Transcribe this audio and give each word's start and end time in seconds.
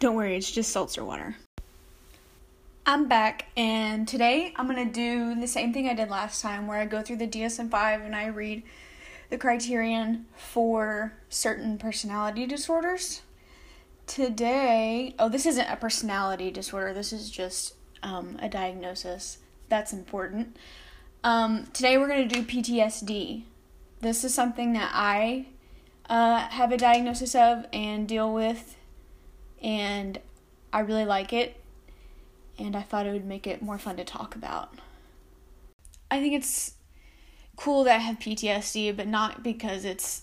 Don't 0.00 0.16
worry, 0.16 0.34
it's 0.34 0.50
just 0.50 0.72
seltzer 0.72 1.04
water. 1.04 1.36
I'm 2.90 3.06
back, 3.06 3.46
and 3.56 4.08
today 4.08 4.52
I'm 4.56 4.66
gonna 4.66 4.84
do 4.84 5.36
the 5.36 5.46
same 5.46 5.72
thing 5.72 5.88
I 5.88 5.94
did 5.94 6.10
last 6.10 6.42
time 6.42 6.66
where 6.66 6.80
I 6.80 6.86
go 6.86 7.02
through 7.02 7.18
the 7.18 7.28
DSM 7.28 7.70
5 7.70 8.00
and 8.00 8.16
I 8.16 8.26
read 8.26 8.64
the 9.28 9.38
criterion 9.38 10.26
for 10.34 11.12
certain 11.28 11.78
personality 11.78 12.46
disorders. 12.46 13.22
Today, 14.08 15.14
oh, 15.20 15.28
this 15.28 15.46
isn't 15.46 15.70
a 15.70 15.76
personality 15.76 16.50
disorder, 16.50 16.92
this 16.92 17.12
is 17.12 17.30
just 17.30 17.74
um, 18.02 18.36
a 18.42 18.48
diagnosis. 18.48 19.38
That's 19.68 19.92
important. 19.92 20.56
Um, 21.22 21.66
today 21.72 21.96
we're 21.96 22.08
gonna 22.08 22.26
do 22.26 22.42
PTSD. 22.42 23.44
This 24.00 24.24
is 24.24 24.34
something 24.34 24.72
that 24.72 24.90
I 24.92 25.46
uh, 26.08 26.40
have 26.48 26.72
a 26.72 26.76
diagnosis 26.76 27.36
of 27.36 27.66
and 27.72 28.08
deal 28.08 28.34
with 28.34 28.76
and 29.62 30.18
I 30.72 30.80
really 30.80 31.04
like 31.04 31.32
it, 31.32 31.59
and 32.60 32.76
I 32.76 32.82
thought 32.82 33.06
it 33.06 33.12
would 33.12 33.24
make 33.24 33.46
it 33.46 33.62
more 33.62 33.78
fun 33.78 33.96
to 33.96 34.04
talk 34.04 34.34
about. 34.34 34.74
I 36.10 36.20
think 36.20 36.34
it's 36.34 36.74
cool 37.56 37.84
that 37.84 37.96
I 37.96 37.98
have 37.98 38.18
PTSD, 38.18 38.96
but 38.96 39.06
not 39.06 39.42
because 39.42 39.84
it's 39.84 40.22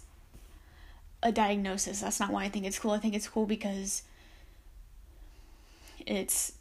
a 1.23 1.31
diagnosis. 1.31 2.02
That's 2.02 2.20
not 2.20 2.31
why 2.31 2.44
I 2.44 2.50
think 2.50 2.66
it's 2.66 2.80
cool. 2.80 2.92
I 2.92 3.00
think 3.00 3.16
it's 3.16 3.28
cool 3.28 3.45
because 3.45 4.03
it's 6.06 6.53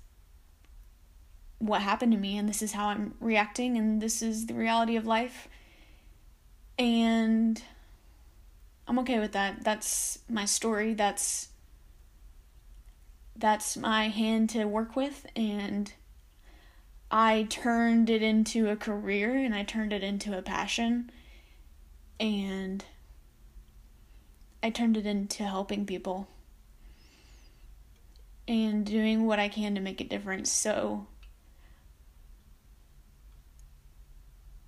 what 1.59 1.83
happened 1.83 2.13
to 2.13 2.19
me, 2.19 2.37
and 2.37 2.49
this 2.49 2.63
is 2.63 2.73
how 2.73 2.89
I'm 2.89 3.15
reacting, 3.21 3.77
and 3.77 4.01
this 4.01 4.23
is 4.23 4.47
the 4.47 4.55
reality 4.55 4.97
of 4.97 5.07
life. 5.07 5.49
And 6.79 7.63
I'm 8.87 8.99
okay 9.01 9.19
with 9.19 9.33
that. 9.33 9.65
That's 9.65 10.19
my 10.29 10.45
story. 10.45 10.95
That's 10.95 11.49
that's 13.39 13.77
my 13.77 14.09
hand 14.09 14.51
to 14.51 14.65
work 14.65 14.97
with 14.97 15.27
and 15.37 15.93
I 17.11 17.47
turned 17.49 18.11
it 18.11 18.23
into 18.23 18.69
a 18.69 18.77
career 18.77 19.37
and 19.37 19.55
I 19.55 19.63
turned 19.63 19.93
it 19.93 20.03
into 20.03 20.37
a 20.37 20.43
passion 20.43 21.11
and 22.19 22.85
I 24.63 24.71
turned 24.71 24.97
it 24.97 25.07
into 25.07 25.45
helping 25.45 25.87
people 25.87 26.29
and 28.49 28.85
doing 28.85 29.27
what 29.27 29.39
I 29.39 29.49
can 29.49 29.75
to 29.75 29.81
make 29.81 30.01
a 30.01 30.05
difference. 30.05 30.51
So 30.51 31.07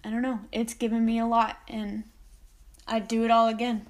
I 0.05 0.11
don't 0.11 0.22
know, 0.22 0.41
it's 0.52 0.74
given 0.74 1.05
me 1.05 1.19
a 1.19 1.27
lot 1.27 1.58
and 1.69 2.05
I'd 2.86 3.08
do 3.08 3.24
it 3.24 3.30
all 3.30 3.48
again. 3.48 3.86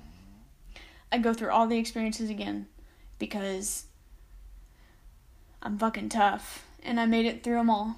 I'd 1.12 1.22
go 1.22 1.34
through 1.34 1.50
all 1.50 1.66
the 1.66 1.78
experiences 1.78 2.30
again 2.30 2.66
because 3.18 3.87
I'm 5.62 5.78
fucking 5.78 6.08
tough. 6.08 6.64
And 6.82 7.00
I 7.00 7.06
made 7.06 7.26
it 7.26 7.42
through 7.42 7.56
them 7.56 7.70
all. 7.70 7.96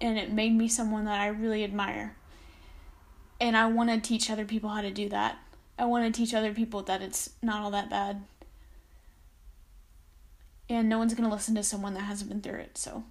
And 0.00 0.18
it 0.18 0.32
made 0.32 0.54
me 0.54 0.68
someone 0.68 1.04
that 1.06 1.20
I 1.20 1.26
really 1.28 1.64
admire. 1.64 2.16
And 3.40 3.56
I 3.56 3.66
want 3.66 3.90
to 3.90 4.00
teach 4.00 4.30
other 4.30 4.44
people 4.44 4.70
how 4.70 4.80
to 4.80 4.90
do 4.90 5.08
that. 5.08 5.38
I 5.78 5.84
want 5.84 6.12
to 6.12 6.20
teach 6.20 6.34
other 6.34 6.52
people 6.52 6.82
that 6.82 7.02
it's 7.02 7.30
not 7.42 7.62
all 7.62 7.70
that 7.70 7.90
bad. 7.90 8.24
And 10.68 10.88
no 10.88 10.98
one's 10.98 11.14
going 11.14 11.28
to 11.28 11.34
listen 11.34 11.54
to 11.54 11.62
someone 11.62 11.94
that 11.94 12.00
hasn't 12.00 12.28
been 12.28 12.42
through 12.42 12.60
it, 12.60 12.76
so. 12.76 13.04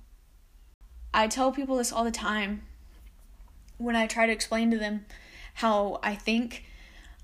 I 1.13 1.27
tell 1.27 1.51
people 1.51 1.77
this 1.77 1.91
all 1.91 2.03
the 2.03 2.11
time 2.11 2.61
when 3.77 3.95
I 3.95 4.05
try 4.05 4.25
to 4.25 4.31
explain 4.31 4.69
to 4.71 4.77
them 4.77 5.05
how 5.55 5.99
I 6.03 6.15
think. 6.15 6.65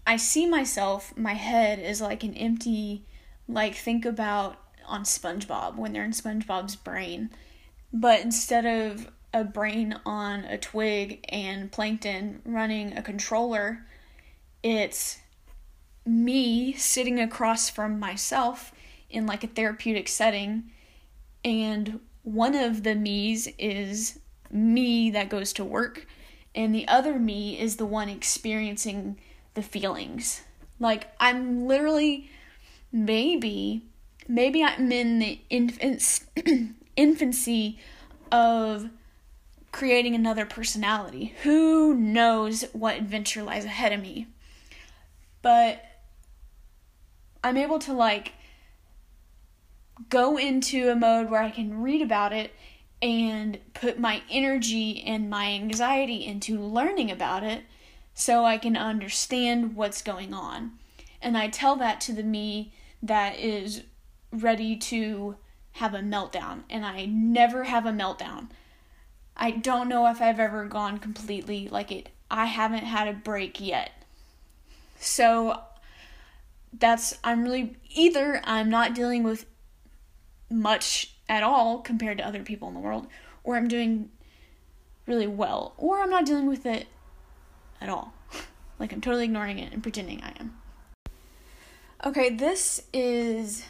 I 0.07 0.17
see 0.17 0.47
myself, 0.47 1.15
my 1.15 1.33
head 1.33 1.79
is 1.79 2.01
like 2.01 2.23
an 2.23 2.33
empty, 2.33 3.05
like, 3.47 3.75
think 3.75 4.05
about 4.05 4.57
on 4.85 5.03
SpongeBob 5.03 5.75
when 5.75 5.93
they're 5.93 6.03
in 6.03 6.11
SpongeBob's 6.11 6.75
brain. 6.75 7.29
But 7.91 8.21
instead 8.21 8.65
of 8.65 9.09
a 9.33 9.43
brain 9.43 9.99
on 10.05 10.45
a 10.45 10.57
twig 10.57 11.25
and 11.29 11.71
Plankton 11.71 12.41
running 12.45 12.97
a 12.97 13.01
controller, 13.01 13.85
it's 14.61 15.19
me 16.05 16.73
sitting 16.73 17.19
across 17.19 17.69
from 17.69 17.99
myself 17.99 18.73
in 19.09 19.25
like 19.25 19.43
a 19.43 19.47
therapeutic 19.47 20.07
setting. 20.07 20.71
And 21.45 21.99
one 22.23 22.55
of 22.55 22.83
the 22.83 22.95
me's 22.95 23.47
is 23.57 24.19
me 24.51 25.11
that 25.11 25.29
goes 25.29 25.51
to 25.53 25.63
work, 25.65 26.05
and 26.55 26.73
the 26.73 26.87
other 26.87 27.17
me 27.17 27.59
is 27.59 27.77
the 27.77 27.85
one 27.85 28.09
experiencing 28.09 29.19
the 29.55 29.63
feelings. 29.63 30.43
Like, 30.79 31.11
I'm 31.19 31.67
literally 31.67 32.29
maybe 32.91 33.87
maybe 34.27 34.63
I'm 34.63 34.91
in 34.91 35.19
the 35.19 35.39
infancy 36.95 37.79
of 38.31 38.89
creating 39.71 40.15
another 40.15 40.45
personality. 40.45 41.33
Who 41.43 41.93
knows 41.93 42.65
what 42.73 42.97
adventure 42.97 43.43
lies 43.43 43.65
ahead 43.65 43.91
of 43.91 44.01
me? 44.01 44.27
But 45.41 45.83
I'm 47.43 47.57
able 47.57 47.79
to 47.79 47.93
like 47.93 48.33
go 50.09 50.37
into 50.37 50.89
a 50.89 50.95
mode 50.95 51.29
where 51.29 51.41
I 51.41 51.49
can 51.49 51.81
read 51.81 52.01
about 52.01 52.33
it 52.33 52.51
and 53.01 53.59
put 53.73 53.99
my 53.99 54.21
energy 54.29 55.03
and 55.03 55.29
my 55.29 55.51
anxiety 55.51 56.25
into 56.25 56.59
learning 56.59 57.11
about 57.11 57.43
it 57.43 57.63
so 58.13 58.45
I 58.45 58.57
can 58.57 58.77
understand 58.77 59.75
what's 59.75 60.01
going 60.01 60.33
on. 60.33 60.73
And 61.21 61.37
I 61.37 61.49
tell 61.49 61.75
that 61.77 61.99
to 62.01 62.13
the 62.13 62.23
me 62.23 62.73
that 63.01 63.37
is 63.37 63.83
ready 64.33 64.75
to 64.75 65.37
have 65.73 65.93
a 65.93 65.99
meltdown, 65.99 66.63
and 66.69 66.85
I 66.85 67.05
never 67.05 67.63
have 67.63 67.85
a 67.85 67.91
meltdown. 67.91 68.49
I 69.35 69.51
don't 69.51 69.89
know 69.89 70.07
if 70.07 70.21
I've 70.21 70.39
ever 70.39 70.65
gone 70.65 70.99
completely 70.99 71.67
like 71.67 71.91
it. 71.91 72.09
I 72.29 72.45
haven't 72.45 72.85
had 72.85 73.07
a 73.07 73.13
break 73.13 73.61
yet. 73.61 73.91
So 74.99 75.61
that's 76.79 77.17
I'm 77.23 77.43
really 77.43 77.77
either 77.91 78.41
I'm 78.43 78.69
not 78.69 78.95
dealing 78.95 79.23
with 79.23 79.45
much 80.49 81.15
at 81.27 81.43
all 81.43 81.79
compared 81.79 82.17
to 82.19 82.27
other 82.27 82.43
people 82.43 82.67
in 82.67 82.73
the 82.73 82.79
world 82.79 83.07
or 83.43 83.55
I'm 83.55 83.67
doing 83.67 84.09
really 85.05 85.27
well 85.27 85.73
or 85.77 86.01
I'm 86.01 86.09
not 86.09 86.25
dealing 86.25 86.47
with 86.47 86.65
it 86.65 86.87
at 87.81 87.89
all. 87.89 88.13
like 88.79 88.93
I'm 88.93 89.01
totally 89.01 89.25
ignoring 89.25 89.59
it 89.59 89.73
and 89.73 89.83
pretending 89.83 90.21
I 90.21 90.33
am. 90.39 90.57
Okay, 92.05 92.29
this 92.29 92.83
is 92.91 93.63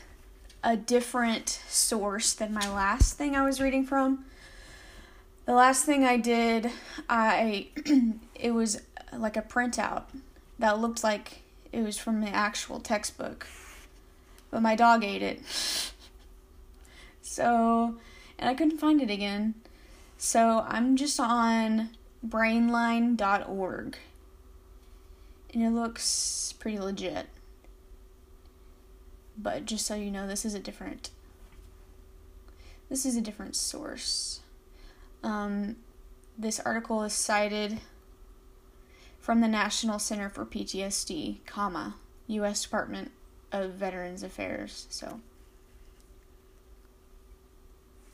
a 0.63 0.77
different 0.77 1.49
source 1.67 2.33
than 2.33 2.53
my 2.53 2.73
last 2.73 3.17
thing 3.17 3.35
I 3.35 3.43
was 3.43 3.59
reading 3.59 3.85
from. 3.85 4.25
The 5.45 5.53
last 5.53 5.83
thing 5.83 6.05
I 6.05 6.17
did, 6.17 6.71
I 7.09 7.67
it 8.35 8.51
was 8.51 8.81
like 9.11 9.35
a 9.35 9.41
printout 9.41 10.03
that 10.59 10.79
looked 10.79 11.03
like 11.03 11.41
it 11.73 11.81
was 11.81 11.97
from 11.97 12.21
the 12.21 12.29
actual 12.29 12.79
textbook. 12.79 13.45
But 14.51 14.61
my 14.61 14.75
dog 14.75 15.03
ate 15.03 15.21
it. 15.21 15.41
So, 17.25 17.95
and 18.37 18.49
I 18.49 18.53
couldn't 18.53 18.77
find 18.77 19.01
it 19.01 19.09
again. 19.09 19.55
So, 20.17 20.63
I'm 20.67 20.95
just 20.95 21.19
on 21.19 21.89
brainline.org. 22.23 23.97
And 25.53 25.63
it 25.63 25.69
looks 25.71 26.53
pretty 26.59 26.77
legit. 26.77 27.27
But 29.37 29.65
just 29.65 29.85
so 29.85 29.95
you 29.95 30.11
know, 30.11 30.27
this 30.27 30.45
is 30.45 30.53
a 30.53 30.59
different 30.59 31.09
this 32.89 33.05
is 33.07 33.15
a 33.15 33.21
different 33.21 33.55
source. 33.55 34.41
Um, 35.23 35.77
this 36.37 36.59
article 36.59 37.03
is 37.03 37.13
cited 37.13 37.79
from 39.19 39.41
the 39.41 39.47
National 39.47 39.97
Center 39.97 40.29
for 40.29 40.45
PTSD, 40.45 41.45
comma, 41.45 41.95
U.S. 42.27 42.61
Department 42.61 43.11
of 43.51 43.71
Veterans 43.71 44.21
Affairs. 44.21 44.85
So, 44.89 45.21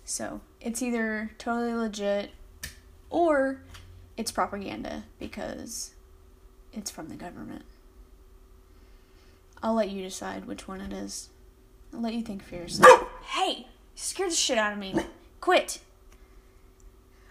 so 0.06 0.42
it's 0.62 0.82
either 0.82 1.32
totally 1.38 1.74
legit 1.74 2.32
or 3.10 3.62
it's 4.16 4.32
propaganda 4.32 5.04
because 5.20 5.92
it's 6.72 6.92
from 6.92 7.10
the 7.10 7.16
government. 7.16 7.66
I'll 9.62 9.74
let 9.74 9.90
you 9.90 10.04
decide 10.04 10.46
which 10.46 10.68
one 10.68 10.82
it 10.82 10.94
is. 10.94 11.30
I'll 11.94 12.02
let 12.02 12.14
you 12.14 12.22
think 12.22 12.44
for 12.44 12.56
yourself. 12.56 13.08
hey! 13.24 13.58
You 13.60 13.66
scared 13.96 14.32
the 14.32 14.36
shit 14.36 14.58
out 14.58 14.74
of 14.74 14.80
me. 14.80 14.96
Quit! 15.42 15.80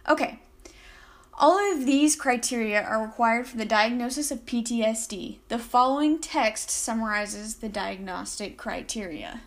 Okay. 0.09 0.41
All 1.41 1.73
of 1.73 1.87
these 1.87 2.17
criteria 2.17 2.83
are 2.83 3.01
required 3.01 3.47
for 3.47 3.57
the 3.57 3.65
diagnosis 3.65 4.31
of 4.33 4.45
PTSD. 4.45 5.37
The 5.49 5.59
following 5.59 6.19
text 6.19 6.69
summarizes 6.69 7.57
the 7.57 7.69
diagnostic 7.69 8.57
criteria. 8.57 9.43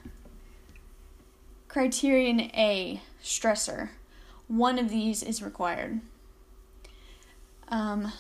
Criterion 1.68 2.40
A 2.54 3.02
stressor. 3.22 3.90
One 4.48 4.80
of 4.80 4.90
these 4.90 5.22
is 5.22 5.44
required. 5.44 6.00
Um, 7.68 8.14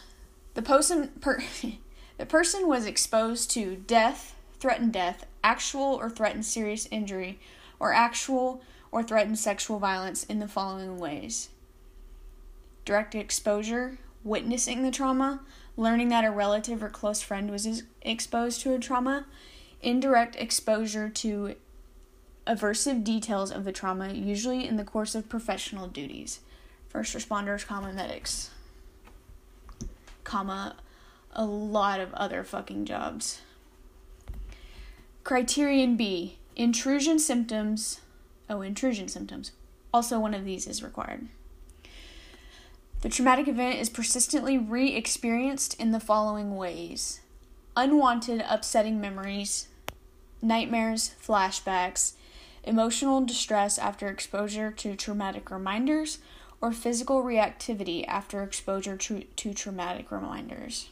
the 0.53 0.61
person 0.61 1.09
per, 1.21 1.41
the 2.17 2.25
person 2.25 2.67
was 2.67 2.85
exposed 2.85 3.51
to 3.51 3.75
death, 3.75 4.35
threatened 4.61 4.93
death, 4.93 5.25
actual 5.43 5.95
or 5.95 6.09
threatened 6.09 6.45
serious 6.45 6.87
injury, 6.91 7.39
or 7.79 7.91
actual 7.91 8.61
or 8.91 9.03
threatened 9.03 9.39
sexual 9.39 9.79
violence 9.79 10.23
in 10.23 10.39
the 10.39 10.47
following 10.47 10.97
ways: 10.97 11.49
direct 12.85 13.15
exposure, 13.15 13.97
witnessing 14.23 14.83
the 14.83 14.91
trauma, 14.91 15.41
learning 15.75 16.09
that 16.09 16.23
a 16.23 16.31
relative 16.31 16.83
or 16.83 16.89
close 16.89 17.21
friend 17.21 17.49
was 17.49 17.83
exposed 18.03 18.61
to 18.61 18.73
a 18.73 18.79
trauma, 18.79 19.25
indirect 19.81 20.35
exposure 20.35 21.09
to 21.09 21.55
aversive 22.45 23.03
details 23.03 23.51
of 23.51 23.65
the 23.65 23.71
trauma, 23.71 24.13
usually 24.13 24.67
in 24.67 24.77
the 24.77 24.83
course 24.83 25.15
of 25.15 25.27
professional 25.29 25.87
duties. 25.87 26.39
First 26.87 27.15
responders, 27.15 27.65
comma 27.65 27.93
medics, 27.93 28.51
comma 30.23 30.75
a 31.33 31.45
lot 31.45 31.99
of 31.99 32.13
other 32.13 32.43
fucking 32.43 32.85
jobs. 32.85 33.41
Criterion 35.23 35.97
B 35.97 36.37
intrusion 36.55 37.19
symptoms. 37.19 38.01
Oh, 38.49 38.61
intrusion 38.61 39.07
symptoms. 39.07 39.51
Also, 39.93 40.19
one 40.19 40.33
of 40.33 40.45
these 40.45 40.67
is 40.67 40.83
required. 40.83 41.27
The 43.01 43.09
traumatic 43.09 43.47
event 43.47 43.79
is 43.79 43.89
persistently 43.89 44.57
re 44.57 44.95
experienced 44.95 45.79
in 45.79 45.91
the 45.91 45.99
following 45.99 46.55
ways 46.55 47.21
unwanted, 47.75 48.43
upsetting 48.49 48.99
memories, 48.99 49.67
nightmares, 50.41 51.15
flashbacks, 51.23 52.13
emotional 52.63 53.21
distress 53.21 53.79
after 53.79 54.07
exposure 54.07 54.71
to 54.71 54.95
traumatic 54.95 55.49
reminders, 55.49 56.19
or 56.59 56.71
physical 56.71 57.23
reactivity 57.23 58.05
after 58.07 58.43
exposure 58.43 58.97
to, 58.97 59.23
to 59.35 59.53
traumatic 59.53 60.11
reminders. 60.11 60.89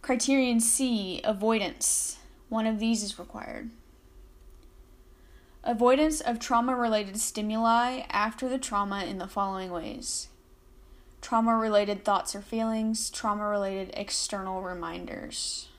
Criterion 0.00 0.58
C 0.58 1.20
avoidance. 1.22 2.18
One 2.52 2.66
of 2.66 2.80
these 2.80 3.02
is 3.02 3.18
required. 3.18 3.70
Avoidance 5.64 6.20
of 6.20 6.38
trauma 6.38 6.76
related 6.76 7.18
stimuli 7.18 8.02
after 8.10 8.46
the 8.46 8.58
trauma 8.58 9.04
in 9.04 9.16
the 9.16 9.26
following 9.26 9.70
ways 9.70 10.28
trauma 11.22 11.56
related 11.56 12.04
thoughts 12.04 12.34
or 12.34 12.42
feelings, 12.42 13.08
trauma 13.08 13.46
related 13.46 13.90
external 13.96 14.60
reminders. 14.60 15.70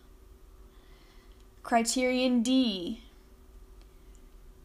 Criterion 1.61 2.41
D 2.41 3.03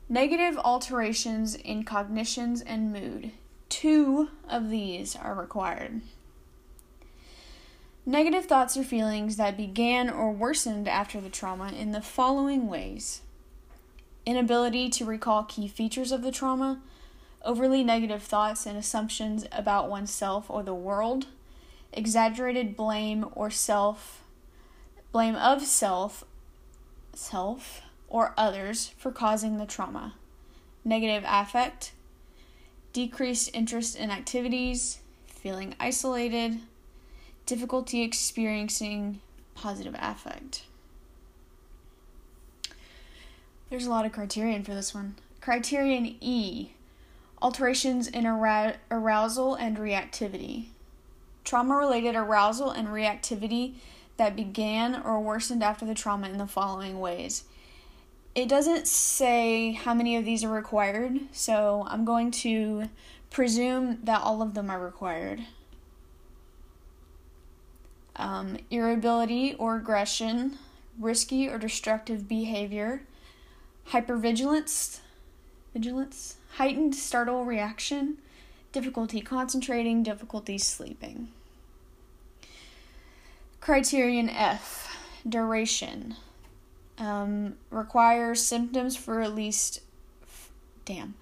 Negative 0.08 0.56
alterations 0.56 1.56
in 1.56 1.82
cognitions 1.82 2.62
and 2.62 2.90
mood. 2.90 3.32
Two 3.68 4.30
of 4.48 4.70
these 4.70 5.14
are 5.14 5.34
required. 5.34 6.00
Negative 8.08 8.46
thoughts 8.46 8.74
or 8.74 8.84
feelings 8.84 9.36
that 9.36 9.58
began 9.58 10.08
or 10.08 10.32
worsened 10.32 10.88
after 10.88 11.20
the 11.20 11.28
trauma 11.28 11.70
in 11.72 11.92
the 11.92 12.00
following 12.00 12.66
ways. 12.66 13.20
Inability 14.24 14.88
to 14.88 15.04
recall 15.04 15.42
key 15.42 15.68
features 15.68 16.10
of 16.10 16.22
the 16.22 16.32
trauma, 16.32 16.80
overly 17.44 17.84
negative 17.84 18.22
thoughts 18.22 18.64
and 18.64 18.78
assumptions 18.78 19.44
about 19.52 19.90
oneself 19.90 20.48
or 20.48 20.62
the 20.62 20.72
world, 20.72 21.26
exaggerated 21.92 22.78
blame 22.78 23.26
or 23.34 23.50
self 23.50 24.24
blame 25.12 25.34
of 25.34 25.60
self 25.64 26.24
self 27.12 27.82
or 28.08 28.32
others 28.38 28.88
for 28.96 29.12
causing 29.12 29.58
the 29.58 29.66
trauma, 29.66 30.14
negative 30.82 31.24
affect, 31.26 31.92
decreased 32.94 33.50
interest 33.52 33.96
in 33.96 34.10
activities, 34.10 35.00
feeling 35.26 35.74
isolated, 35.78 36.60
difficulty 37.48 38.02
experiencing 38.02 39.20
positive 39.54 39.94
affect. 39.98 40.64
There's 43.70 43.86
a 43.86 43.90
lot 43.90 44.06
of 44.06 44.12
criterion 44.12 44.62
for 44.62 44.74
this 44.74 44.94
one. 44.94 45.16
Criterion 45.40 46.16
E 46.20 46.70
alterations 47.40 48.08
in 48.08 48.26
arousal 48.26 49.54
and 49.54 49.76
reactivity. 49.76 50.66
Trauma 51.44 51.76
related 51.76 52.14
arousal 52.14 52.70
and 52.70 52.88
reactivity 52.88 53.74
that 54.16 54.36
began 54.36 55.00
or 55.02 55.20
worsened 55.20 55.62
after 55.62 55.86
the 55.86 55.94
trauma 55.94 56.28
in 56.28 56.38
the 56.38 56.46
following 56.46 57.00
ways 57.00 57.44
it 58.38 58.48
doesn't 58.48 58.86
say 58.86 59.72
how 59.72 59.92
many 59.92 60.16
of 60.16 60.24
these 60.24 60.44
are 60.44 60.48
required, 60.48 61.18
so 61.32 61.84
I'm 61.88 62.04
going 62.04 62.30
to 62.30 62.88
presume 63.30 63.98
that 64.04 64.20
all 64.22 64.42
of 64.42 64.54
them 64.54 64.70
are 64.70 64.78
required. 64.78 65.40
Um, 68.18 68.58
irritability 68.70 69.54
or 69.54 69.76
aggression, 69.76 70.58
risky 70.98 71.48
or 71.48 71.56
destructive 71.56 72.28
behavior, 72.28 73.02
hypervigilance, 73.90 75.00
vigilance, 75.72 76.36
heightened 76.56 76.94
startle 76.94 77.44
reaction, 77.44 78.18
difficulty 78.72 79.20
concentrating, 79.20 80.02
difficulty 80.02 80.58
sleeping. 80.58 81.28
Criterion 83.60 84.28
F 84.28 84.96
duration 85.28 86.16
um, 86.98 87.54
requires 87.70 88.42
symptoms 88.42 88.96
for 88.96 89.20
at 89.20 89.34
least, 89.34 89.80
damn, 90.84 91.14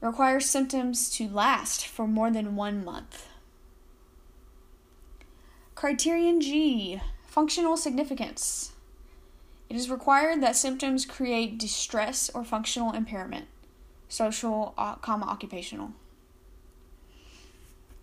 requires 0.00 0.48
symptoms 0.48 1.10
to 1.10 1.28
last 1.28 1.86
for 1.86 2.06
more 2.06 2.30
than 2.30 2.56
one 2.56 2.84
month. 2.84 3.26
Criterion 5.78 6.40
G 6.40 7.00
Functional 7.28 7.76
significance. 7.76 8.72
It 9.70 9.76
is 9.76 9.88
required 9.88 10.42
that 10.42 10.56
symptoms 10.56 11.06
create 11.06 11.56
distress 11.56 12.28
or 12.34 12.42
functional 12.42 12.92
impairment, 12.94 13.46
social, 14.08 14.74
uh, 14.76 14.96
comma, 14.96 15.26
occupational. 15.26 15.92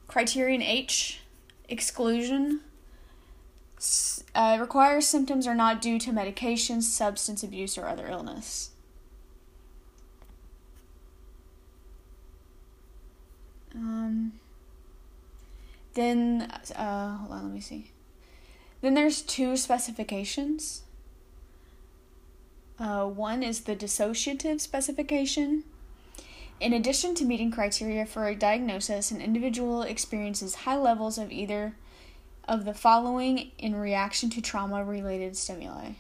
Criterion 0.08 0.62
H 0.62 1.20
Exclusion 1.68 2.62
uh, 4.34 4.58
requires 4.58 5.06
symptoms 5.06 5.46
are 5.46 5.54
not 5.54 5.82
due 5.82 6.00
to 6.00 6.12
medications, 6.12 6.84
substance 6.84 7.44
abuse, 7.44 7.78
or 7.78 7.88
other 7.88 8.08
illness. 8.08 8.70
Um, 13.74 14.32
then, 15.96 16.52
uh, 16.76 17.18
hold 17.18 17.32
on, 17.32 17.44
let 17.44 17.54
me 17.54 17.62
see. 17.62 17.92
Then 18.82 18.94
there's 18.94 19.22
two 19.22 19.58
specifications. 19.58 20.84
Uh, 22.78 23.06
one 23.06 23.42
is 23.42 23.62
the 23.62 23.76
dissociative 23.76 24.62
specification. 24.62 25.64
In 26.60 26.74
addition 26.74 27.16
to 27.16 27.26
meeting 27.26 27.52
criteria 27.52 28.06
for 28.06 28.28
a 28.28 28.36
diagnosis, 28.36 29.12
an 29.12 29.22
individual 29.22 29.82
experiences 29.82 30.56
high 30.56 30.78
levels 30.78 31.18
of 31.18 31.32
either 31.32 31.76
of 32.48 32.66
the 32.66 32.74
following 32.74 33.52
in 33.58 33.76
reaction 33.76 34.30
to 34.30 34.42
trauma 34.42 34.84
related 34.84 35.36
stimuli. 35.36 35.92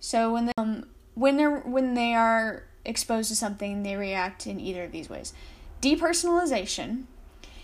So 0.00 0.32
when 0.32 0.46
they, 0.46 0.52
um, 0.56 0.86
when 1.14 1.36
they 1.36 1.44
when 1.44 1.94
they 1.94 2.14
are 2.14 2.64
exposed 2.84 3.28
to 3.28 3.36
something, 3.36 3.82
they 3.82 3.96
react 3.96 4.46
in 4.46 4.58
either 4.58 4.84
of 4.84 4.92
these 4.92 5.08
ways. 5.08 5.32
Depersonalization, 5.80 7.04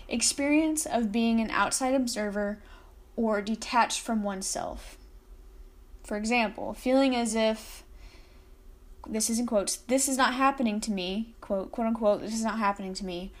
experience 0.09 0.85
of 0.85 1.11
being 1.11 1.39
an 1.39 1.51
outside 1.51 1.93
observer 1.93 2.59
or 3.15 3.41
detached 3.41 4.01
from 4.01 4.23
oneself. 4.23 4.97
For 6.03 6.17
example, 6.17 6.73
feeling 6.73 7.15
as 7.15 7.35
if 7.35 7.83
this 9.07 9.29
is 9.29 9.39
in 9.39 9.45
quotes, 9.45 9.77
this 9.77 10.07
is 10.07 10.17
not 10.17 10.33
happening 10.33 10.81
to 10.81 10.91
me, 10.91 11.33
quote, 11.41 11.71
quote 11.71 11.87
unquote, 11.87 12.21
this 12.21 12.33
is 12.33 12.43
not 12.43 12.59
happening 12.59 12.93
to 12.95 13.05
me, 13.05 13.31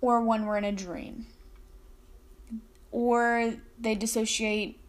or 0.00 0.20
when 0.20 0.46
we're 0.46 0.58
in 0.58 0.64
a 0.64 0.72
dream 0.72 1.26
or 2.96 3.52
they 3.78 3.94
dissociate 3.94 4.80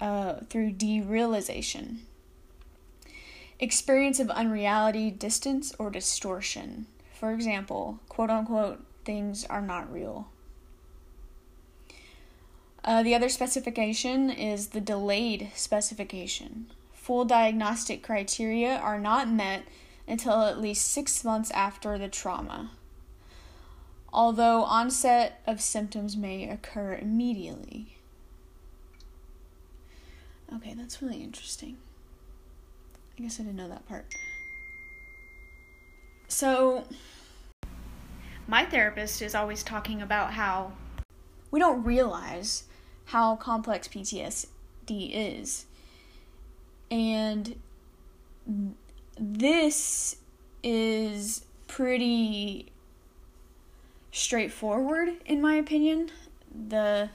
uh, 0.00 0.40
through 0.48 0.72
derealization. 0.72 1.98
Experience 3.60 4.18
of 4.18 4.28
unreality, 4.30 5.08
distance, 5.08 5.72
or 5.78 5.88
distortion. 5.90 6.86
For 7.14 7.32
example, 7.32 8.00
quote 8.08 8.28
unquote, 8.28 8.84
things 9.10 9.44
are 9.46 9.60
not 9.60 9.92
real. 9.92 10.28
Uh, 12.84 13.02
the 13.02 13.12
other 13.12 13.28
specification 13.28 14.30
is 14.30 14.68
the 14.68 14.80
delayed 14.80 15.50
specification. 15.56 16.66
Full 16.92 17.24
diagnostic 17.24 18.04
criteria 18.04 18.76
are 18.76 19.00
not 19.00 19.28
met 19.28 19.64
until 20.06 20.42
at 20.42 20.60
least 20.60 20.86
six 20.86 21.24
months 21.24 21.50
after 21.50 21.98
the 21.98 22.06
trauma. 22.08 22.70
although 24.12 24.62
onset 24.62 25.40
of 25.46 25.60
symptoms 25.60 26.16
may 26.16 26.48
occur 26.48 26.94
immediately. 26.94 27.96
Okay, 30.54 30.74
that's 30.74 31.00
really 31.00 31.22
interesting. 31.22 31.76
I 33.18 33.22
guess 33.22 33.38
I 33.38 33.44
didn't 33.44 33.56
know 33.56 33.68
that 33.68 33.86
part. 33.86 34.06
So, 36.28 36.84
my 38.50 38.64
therapist 38.64 39.22
is 39.22 39.36
always 39.36 39.62
talking 39.62 40.02
about 40.02 40.32
how 40.32 40.72
we 41.52 41.60
don't 41.60 41.84
realize 41.84 42.64
how 43.06 43.36
complex 43.36 43.86
PTSD 43.86 44.48
is. 44.88 45.66
And 46.90 47.54
this 49.16 50.16
is 50.64 51.44
pretty 51.68 52.72
straightforward, 54.10 55.10
in 55.24 55.40
my 55.40 55.54
opinion. 55.54 56.10
The 56.52 57.08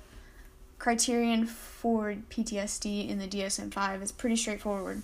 criterion 0.79 1.45
for 1.47 2.15
PTSD 2.29 3.09
in 3.09 3.19
the 3.19 3.27
DSM 3.27 3.73
5 3.73 4.01
is 4.01 4.13
pretty 4.13 4.37
straightforward. 4.37 5.01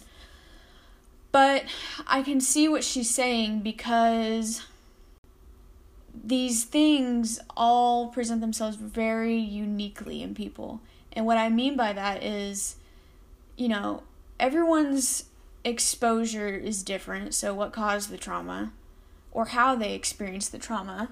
But 1.33 1.65
I 2.07 2.21
can 2.23 2.39
see 2.39 2.69
what 2.69 2.85
she's 2.85 3.09
saying 3.09 3.59
because 3.59 4.61
these 6.13 6.63
things 6.63 7.39
all 7.55 8.07
present 8.09 8.41
themselves 8.41 8.77
very 8.77 9.37
uniquely 9.37 10.21
in 10.21 10.35
people. 10.35 10.81
And 11.13 11.25
what 11.25 11.37
I 11.37 11.49
mean 11.49 11.75
by 11.75 11.93
that 11.93 12.23
is, 12.23 12.75
you 13.57 13.67
know, 13.67 14.03
everyone's 14.39 15.25
exposure 15.63 16.49
is 16.49 16.83
different. 16.83 17.33
So, 17.33 17.53
what 17.53 17.73
caused 17.73 18.09
the 18.09 18.17
trauma 18.17 18.71
or 19.31 19.45
how 19.45 19.75
they 19.75 19.93
experienced 19.93 20.51
the 20.51 20.59
trauma. 20.59 21.09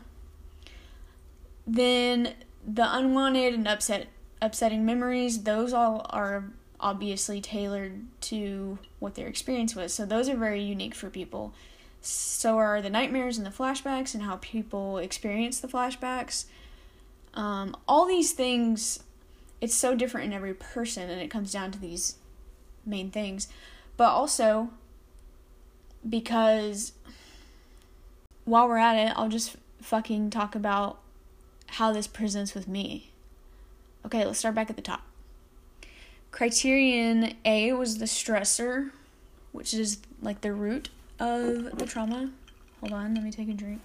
Then, 1.65 2.33
the 2.67 2.87
unwanted 2.95 3.53
and 3.53 3.67
upset 3.67 4.07
upsetting 4.41 4.85
memories, 4.85 5.43
those 5.43 5.73
all 5.73 6.05
are 6.09 6.45
obviously 6.79 7.41
tailored 7.41 8.05
to 8.21 8.79
what 8.99 9.15
their 9.15 9.27
experience 9.27 9.75
was. 9.75 9.93
So 9.93 10.05
those 10.05 10.29
are 10.29 10.37
very 10.37 10.61
unique 10.61 10.95
for 10.95 11.09
people. 11.09 11.53
So 12.01 12.57
are 12.57 12.81
the 12.81 12.89
nightmares 12.89 13.37
and 13.37 13.45
the 13.45 13.51
flashbacks 13.51 14.13
and 14.13 14.23
how 14.23 14.37
people 14.37 14.97
experience 14.97 15.59
the 15.59 15.67
flashbacks. 15.67 16.45
Um, 17.33 17.75
all 17.87 18.05
these 18.05 18.31
things, 18.31 19.03
it's 19.61 19.75
so 19.75 19.95
different 19.95 20.27
in 20.27 20.33
every 20.33 20.53
person, 20.53 21.09
and 21.09 21.21
it 21.21 21.29
comes 21.29 21.51
down 21.51 21.71
to 21.71 21.79
these 21.79 22.15
main 22.85 23.11
things. 23.11 23.47
But 23.97 24.09
also, 24.09 24.69
because 26.07 26.93
while 28.45 28.67
we're 28.67 28.77
at 28.77 28.95
it, 28.95 29.13
I'll 29.15 29.29
just 29.29 29.57
fucking 29.81 30.29
talk 30.29 30.55
about 30.55 30.99
how 31.67 31.91
this 31.91 32.07
presents 32.07 32.55
with 32.55 32.67
me. 32.67 33.11
Okay, 34.05 34.25
let's 34.25 34.39
start 34.39 34.55
back 34.55 34.69
at 34.69 34.75
the 34.75 34.81
top. 34.81 35.01
Criterion 36.31 37.33
A 37.43 37.73
was 37.73 37.97
the 37.97 38.05
stressor, 38.05 38.91
which 39.51 39.73
is 39.73 39.99
like 40.21 40.41
the 40.41 40.53
root 40.53 40.89
of 41.19 41.77
the 41.77 41.85
trauma. 41.85 42.31
Hold 42.79 42.93
on, 42.93 43.15
let 43.15 43.23
me 43.23 43.31
take 43.31 43.49
a 43.49 43.53
drink. 43.53 43.81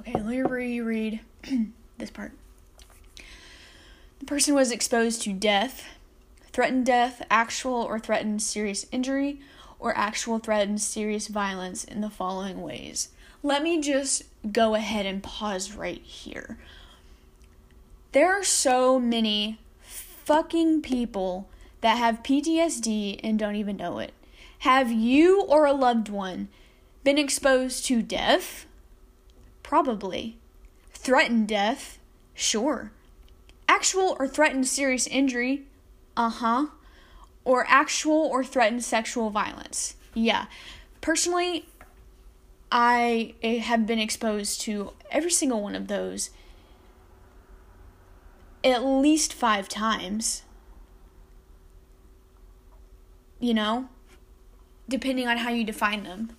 Okay, 0.00 0.14
let 0.14 0.26
me 0.26 0.42
reread 0.42 1.20
this 1.98 2.10
part. 2.10 2.32
The 4.18 4.26
person 4.26 4.54
was 4.54 4.70
exposed 4.70 5.22
to 5.22 5.32
death, 5.32 5.84
threatened 6.52 6.86
death, 6.86 7.24
actual 7.30 7.74
or 7.74 7.98
threatened 7.98 8.42
serious 8.42 8.86
injury, 8.90 9.40
or 9.78 9.96
actual 9.96 10.38
threatened 10.38 10.80
serious 10.80 11.28
violence 11.28 11.84
in 11.84 12.00
the 12.00 12.10
following 12.10 12.62
ways. 12.62 13.10
Let 13.42 13.62
me 13.62 13.80
just 13.80 14.22
go 14.50 14.74
ahead 14.74 15.06
and 15.06 15.22
pause 15.22 15.72
right 15.72 16.02
here. 16.02 16.58
There 18.12 18.32
are 18.32 18.44
so 18.44 19.00
many 19.00 19.58
fucking 19.80 20.82
people 20.82 21.48
that 21.82 21.98
have 21.98 22.22
PTSD 22.22 23.20
and 23.22 23.38
don't 23.38 23.56
even 23.56 23.76
know 23.76 23.98
it. 23.98 24.12
Have 24.60 24.90
you 24.90 25.42
or 25.42 25.66
a 25.66 25.72
loved 25.72 26.08
one 26.08 26.48
been 27.04 27.18
exposed 27.18 27.84
to 27.86 28.00
death? 28.02 28.66
Probably. 29.62 30.38
Threatened 30.92 31.48
death? 31.48 31.98
Sure. 32.34 32.92
Actual 33.68 34.16
or 34.18 34.26
threatened 34.26 34.66
serious 34.66 35.06
injury? 35.06 35.64
Uh 36.16 36.30
huh. 36.30 36.66
Or 37.44 37.66
actual 37.68 38.26
or 38.26 38.44
threatened 38.44 38.84
sexual 38.84 39.30
violence? 39.30 39.96
Yeah. 40.14 40.46
Personally, 41.00 41.66
I 42.70 43.34
have 43.42 43.86
been 43.86 43.98
exposed 43.98 44.60
to 44.62 44.92
every 45.10 45.30
single 45.30 45.62
one 45.62 45.74
of 45.74 45.88
those 45.88 46.30
at 48.64 48.84
least 48.84 49.34
five 49.34 49.68
times. 49.68 50.42
You 53.42 53.52
know? 53.52 53.88
Depending 54.88 55.28
on 55.28 55.36
how 55.36 55.50
you 55.50 55.64
define 55.64 56.04
them. 56.04 56.30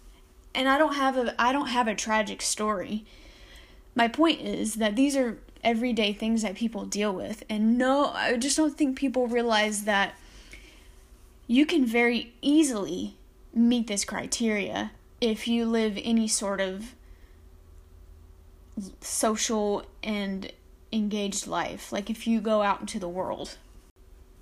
And 0.55 0.67
I 0.67 0.77
don't 0.77 0.95
have 0.95 1.17
a 1.17 1.39
I 1.39 1.51
don't 1.51 1.67
have 1.67 1.88
a 1.88 1.95
tragic 1.95 2.41
story. 2.41 3.05
My 3.93 4.07
point 4.07 4.41
is 4.41 4.75
that 4.75 4.95
these 4.95 5.15
are 5.15 5.38
everyday 5.63 6.13
things 6.13 6.41
that 6.41 6.55
people 6.55 6.86
deal 6.86 7.13
with. 7.13 7.43
And 7.50 7.77
no, 7.77 8.07
I 8.07 8.38
just 8.38 8.57
don't 8.57 8.75
think 8.75 8.98
people 8.98 9.27
realize 9.27 9.83
that 9.83 10.15
you 11.45 11.65
can 11.65 11.86
very 11.86 12.33
easily 12.41 13.17
meet 13.53 13.88
this 13.88 14.05
criteria 14.05 14.91
if 15.22 15.48
you 15.48 15.65
live 15.65 15.98
any 16.03 16.27
sort 16.27 16.60
of 16.60 16.95
social 19.01 19.86
and 20.01 20.51
engaged 20.91 21.48
life, 21.48 21.91
like 21.91 22.10
if 22.10 22.27
you 22.27 22.41
go 22.41 22.62
out 22.62 22.81
into 22.81 23.00
the 23.00 23.07
world, 23.07 23.57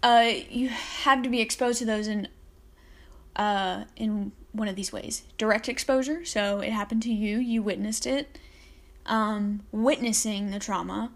uh, 0.03 0.31
you 0.49 0.69
have 0.69 1.21
to 1.23 1.29
be 1.29 1.39
exposed 1.39 1.79
to 1.79 1.85
those 1.85 2.07
in 2.07 2.27
uh, 3.35 3.85
in 3.95 4.31
one 4.51 4.67
of 4.67 4.75
these 4.75 4.91
ways: 4.91 5.23
direct 5.37 5.69
exposure. 5.69 6.25
So 6.25 6.59
it 6.59 6.71
happened 6.71 7.03
to 7.03 7.11
you, 7.11 7.37
you 7.37 7.61
witnessed 7.61 8.05
it. 8.05 8.37
Um, 9.05 9.61
witnessing 9.71 10.51
the 10.51 10.59
trauma. 10.59 11.11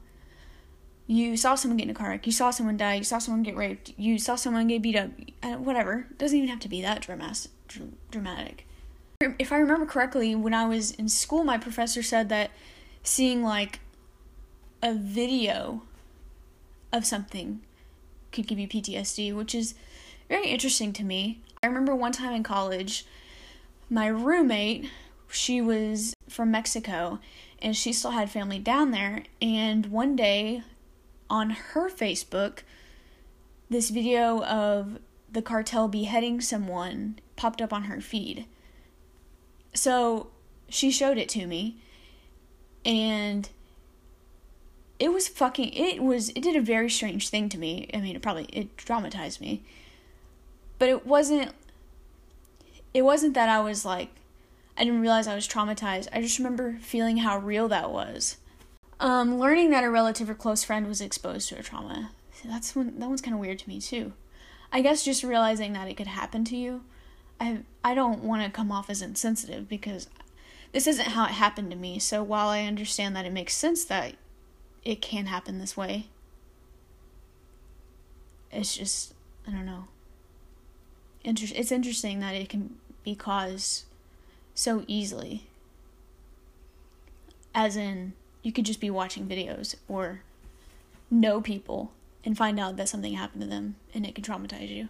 You 1.07 1.37
saw 1.37 1.53
someone 1.53 1.77
get 1.77 1.83
in 1.83 1.91
a 1.91 1.93
car 1.93 2.09
wreck. 2.09 2.25
You 2.25 2.31
saw 2.31 2.49
someone 2.49 2.77
die. 2.77 2.95
You 2.95 3.03
saw 3.03 3.19
someone 3.19 3.43
get 3.43 3.55
raped. 3.55 3.93
You 3.95 4.17
saw 4.17 4.35
someone 4.35 4.67
get 4.67 4.81
beat 4.81 4.95
up. 4.95 5.11
Uh, 5.43 5.53
whatever. 5.53 6.07
It 6.09 6.17
doesn't 6.17 6.35
even 6.35 6.49
have 6.49 6.59
to 6.61 6.69
be 6.69 6.81
that 6.81 7.01
dramatic. 7.01 7.51
Dramatic. 8.09 8.65
If 9.21 9.51
I 9.51 9.57
remember 9.57 9.85
correctly, 9.85 10.33
when 10.33 10.53
I 10.53 10.65
was 10.65 10.91
in 10.91 11.07
school, 11.07 11.43
my 11.43 11.57
professor 11.57 12.01
said 12.01 12.29
that 12.29 12.49
seeing 13.03 13.43
like 13.43 13.79
a 14.81 14.93
video 14.93 15.83
of 16.91 17.05
something 17.05 17.61
could 18.31 18.47
give 18.47 18.59
you 18.59 18.67
PTSD, 18.67 19.33
which 19.35 19.55
is 19.55 19.75
very 20.27 20.47
interesting 20.47 20.91
to 20.93 21.03
me. 21.03 21.41
I 21.65 21.67
remember 21.67 21.95
one 21.95 22.11
time 22.11 22.33
in 22.33 22.43
college, 22.43 23.07
my 23.89 24.05
roommate, 24.05 24.87
she 25.31 25.61
was 25.61 26.13
from 26.29 26.51
Mexico 26.51 27.17
and 27.59 27.75
she 27.75 27.91
still 27.91 28.11
had 28.11 28.29
family 28.29 28.59
down 28.59 28.91
there. 28.91 29.23
And 29.41 29.87
one 29.87 30.15
day 30.15 30.61
on 31.27 31.49
her 31.49 31.89
Facebook, 31.89 32.59
this 33.67 33.89
video 33.89 34.43
of 34.43 34.99
the 35.31 35.41
cartel 35.41 35.87
beheading 35.87 36.39
someone 36.39 37.17
popped 37.35 37.63
up 37.63 37.73
on 37.73 37.85
her 37.85 37.99
feed. 37.99 38.45
So 39.73 40.27
she 40.69 40.91
showed 40.91 41.17
it 41.17 41.29
to 41.29 41.47
me. 41.47 41.77
And 42.85 43.49
it 44.99 45.11
was 45.11 45.27
fucking 45.27 45.73
it 45.73 46.03
was 46.03 46.29
it 46.29 46.43
did 46.43 46.55
a 46.55 46.61
very 46.61 46.91
strange 46.91 47.29
thing 47.29 47.49
to 47.49 47.57
me. 47.57 47.89
I 47.91 48.01
mean, 48.01 48.15
it 48.15 48.21
probably 48.21 48.45
it 48.53 48.77
traumatized 48.77 49.41
me. 49.41 49.63
But 50.79 50.89
it 50.89 51.05
wasn't 51.05 51.51
it 52.93 53.03
wasn't 53.03 53.33
that 53.33 53.49
I 53.49 53.59
was 53.59 53.85
like 53.85 54.09
I 54.77 54.83
didn't 54.83 55.01
realize 55.01 55.27
I 55.27 55.35
was 55.35 55.47
traumatized. 55.47 56.09
I 56.11 56.21
just 56.21 56.37
remember 56.37 56.77
feeling 56.81 57.17
how 57.17 57.37
real 57.37 57.67
that 57.69 57.91
was. 57.91 58.37
Um, 58.99 59.39
learning 59.39 59.71
that 59.71 59.83
a 59.83 59.89
relative 59.89 60.29
or 60.29 60.33
close 60.33 60.63
friend 60.63 60.87
was 60.87 61.01
exposed 61.01 61.49
to 61.49 61.59
a 61.59 61.63
trauma. 61.63 62.11
That's 62.43 62.75
when 62.75 62.99
that 62.99 63.07
one's 63.07 63.21
kind 63.21 63.33
of 63.33 63.39
weird 63.39 63.59
to 63.59 63.69
me 63.69 63.79
too. 63.79 64.13
I 64.71 64.81
guess 64.81 65.05
just 65.05 65.23
realizing 65.23 65.73
that 65.73 65.87
it 65.87 65.95
could 65.95 66.07
happen 66.07 66.43
to 66.45 66.57
you. 66.57 66.83
I 67.39 67.59
I 67.83 67.93
don't 67.93 68.23
want 68.23 68.43
to 68.43 68.49
come 68.49 68.71
off 68.71 68.89
as 68.89 69.01
insensitive 69.01 69.69
because 69.69 70.09
this 70.71 70.87
isn't 70.87 71.09
how 71.09 71.25
it 71.25 71.31
happened 71.31 71.71
to 71.71 71.77
me. 71.77 71.99
So 71.99 72.21
while 72.21 72.49
I 72.49 72.63
understand 72.63 73.15
that 73.15 73.25
it 73.25 73.31
makes 73.31 73.53
sense 73.53 73.85
that 73.85 74.15
it 74.83 75.01
can 75.01 75.25
happen 75.25 75.57
this 75.57 75.75
way. 75.75 76.07
It's 78.51 78.77
just, 78.77 79.13
I 79.47 79.51
don't 79.51 79.65
know. 79.65 79.85
Inter- 81.25 81.55
it's 81.55 81.71
interesting 81.71 82.19
that 82.19 82.35
it 82.35 82.47
can 82.47 82.75
be 83.03 83.15
caused 83.15 83.85
so 84.53 84.85
easily. 84.87 85.47
As 87.53 87.75
in, 87.75 88.13
you 88.43 88.51
could 88.51 88.65
just 88.65 88.79
be 88.79 88.89
watching 88.89 89.27
videos 89.27 89.75
or 89.87 90.21
know 91.09 91.41
people 91.41 91.91
and 92.23 92.37
find 92.37 92.59
out 92.59 92.77
that 92.77 92.89
something 92.89 93.13
happened 93.13 93.41
to 93.41 93.47
them 93.47 93.75
and 93.93 94.05
it 94.05 94.13
can 94.13 94.23
traumatize 94.23 94.69
you. 94.69 94.89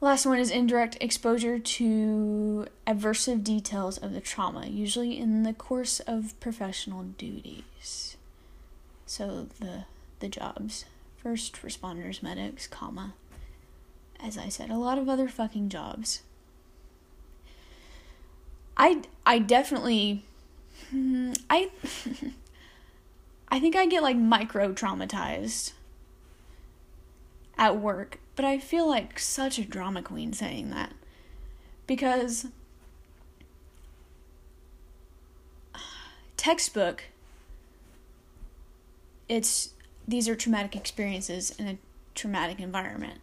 Last 0.00 0.26
one 0.26 0.38
is 0.38 0.50
indirect 0.50 0.96
exposure 1.00 1.58
to 1.58 2.66
aversive 2.86 3.44
details 3.44 3.98
of 3.98 4.12
the 4.14 4.20
trauma, 4.20 4.66
usually 4.66 5.18
in 5.18 5.42
the 5.42 5.52
course 5.52 6.00
of 6.00 6.38
professional 6.40 7.02
duties. 7.02 8.16
So 9.06 9.48
the 9.60 9.84
the 10.20 10.28
jobs, 10.28 10.86
first 11.22 11.60
responders, 11.62 12.22
medics, 12.22 12.66
comma. 12.66 13.14
As 14.22 14.36
I 14.36 14.48
said, 14.48 14.70
a 14.70 14.76
lot 14.76 14.98
of 14.98 15.08
other 15.08 15.28
fucking 15.28 15.68
jobs. 15.68 16.22
I 18.76 19.02
I 19.26 19.38
definitely 19.38 20.24
hmm, 20.90 21.32
I 21.48 21.70
I 23.48 23.60
think 23.60 23.76
I 23.76 23.86
get 23.86 24.02
like 24.02 24.16
micro 24.16 24.72
traumatized 24.72 25.72
at 27.58 27.76
work, 27.76 28.20
but 28.36 28.44
I 28.44 28.58
feel 28.58 28.88
like 28.88 29.18
such 29.18 29.58
a 29.58 29.64
drama 29.64 30.02
queen 30.02 30.32
saying 30.32 30.70
that 30.70 30.92
because 31.86 32.46
textbook 36.36 37.04
it's 39.28 39.74
these 40.08 40.28
are 40.28 40.34
traumatic 40.34 40.74
experiences 40.74 41.50
in 41.58 41.68
a 41.68 41.78
traumatic 42.14 42.60
environment. 42.60 43.20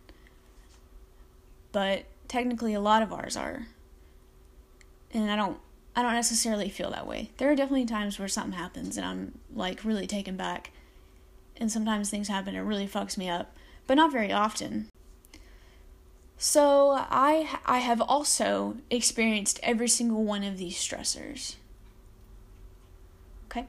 But 1.71 2.05
technically 2.27 2.73
a 2.73 2.79
lot 2.79 3.01
of 3.01 3.13
ours 3.13 3.37
are. 3.37 3.67
And 5.13 5.31
I 5.31 5.35
don't 5.35 5.57
I 5.95 6.03
don't 6.03 6.13
necessarily 6.13 6.69
feel 6.69 6.91
that 6.91 7.07
way. 7.07 7.31
There 7.37 7.51
are 7.51 7.55
definitely 7.55 7.85
times 7.85 8.19
where 8.19 8.27
something 8.27 8.57
happens 8.57 8.97
and 8.97 9.05
I'm 9.05 9.39
like 9.53 9.83
really 9.83 10.07
taken 10.07 10.37
back. 10.37 10.71
And 11.57 11.71
sometimes 11.71 12.09
things 12.09 12.27
happen 12.27 12.55
it 12.55 12.61
really 12.61 12.87
fucks 12.87 13.17
me 13.17 13.29
up 13.29 13.55
but 13.87 13.95
not 13.95 14.11
very 14.11 14.31
often. 14.31 14.89
So 16.37 16.91
I 16.91 17.57
I 17.65 17.79
have 17.79 18.01
also 18.01 18.77
experienced 18.91 19.59
every 19.63 19.87
single 19.87 20.23
one 20.23 20.43
of 20.43 20.57
these 20.57 20.75
stressors. 20.75 21.55
Okay. 23.45 23.65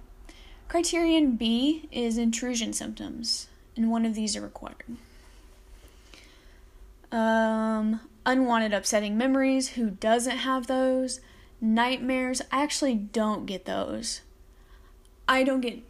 Criterion 0.69 1.37
B 1.37 1.89
is 1.91 2.19
intrusion 2.19 2.75
symptoms, 2.75 3.47
and 3.75 3.91
one 3.91 4.05
of 4.05 4.15
these 4.15 4.37
are 4.37 4.43
required. 4.43 4.85
Um, 7.11 8.01
unwanted 8.27 8.75
upsetting 8.75 9.17
memories, 9.17 9.71
who 9.71 9.91
doesn't 9.91 10.39
have 10.39 10.67
those? 10.67 11.21
Nightmares, 11.61 12.43
I 12.53 12.63
actually 12.63 12.95
don't 12.95 13.47
get 13.47 13.65
those. 13.65 14.21
I 15.27 15.45
don't 15.45 15.61
get 15.61 15.81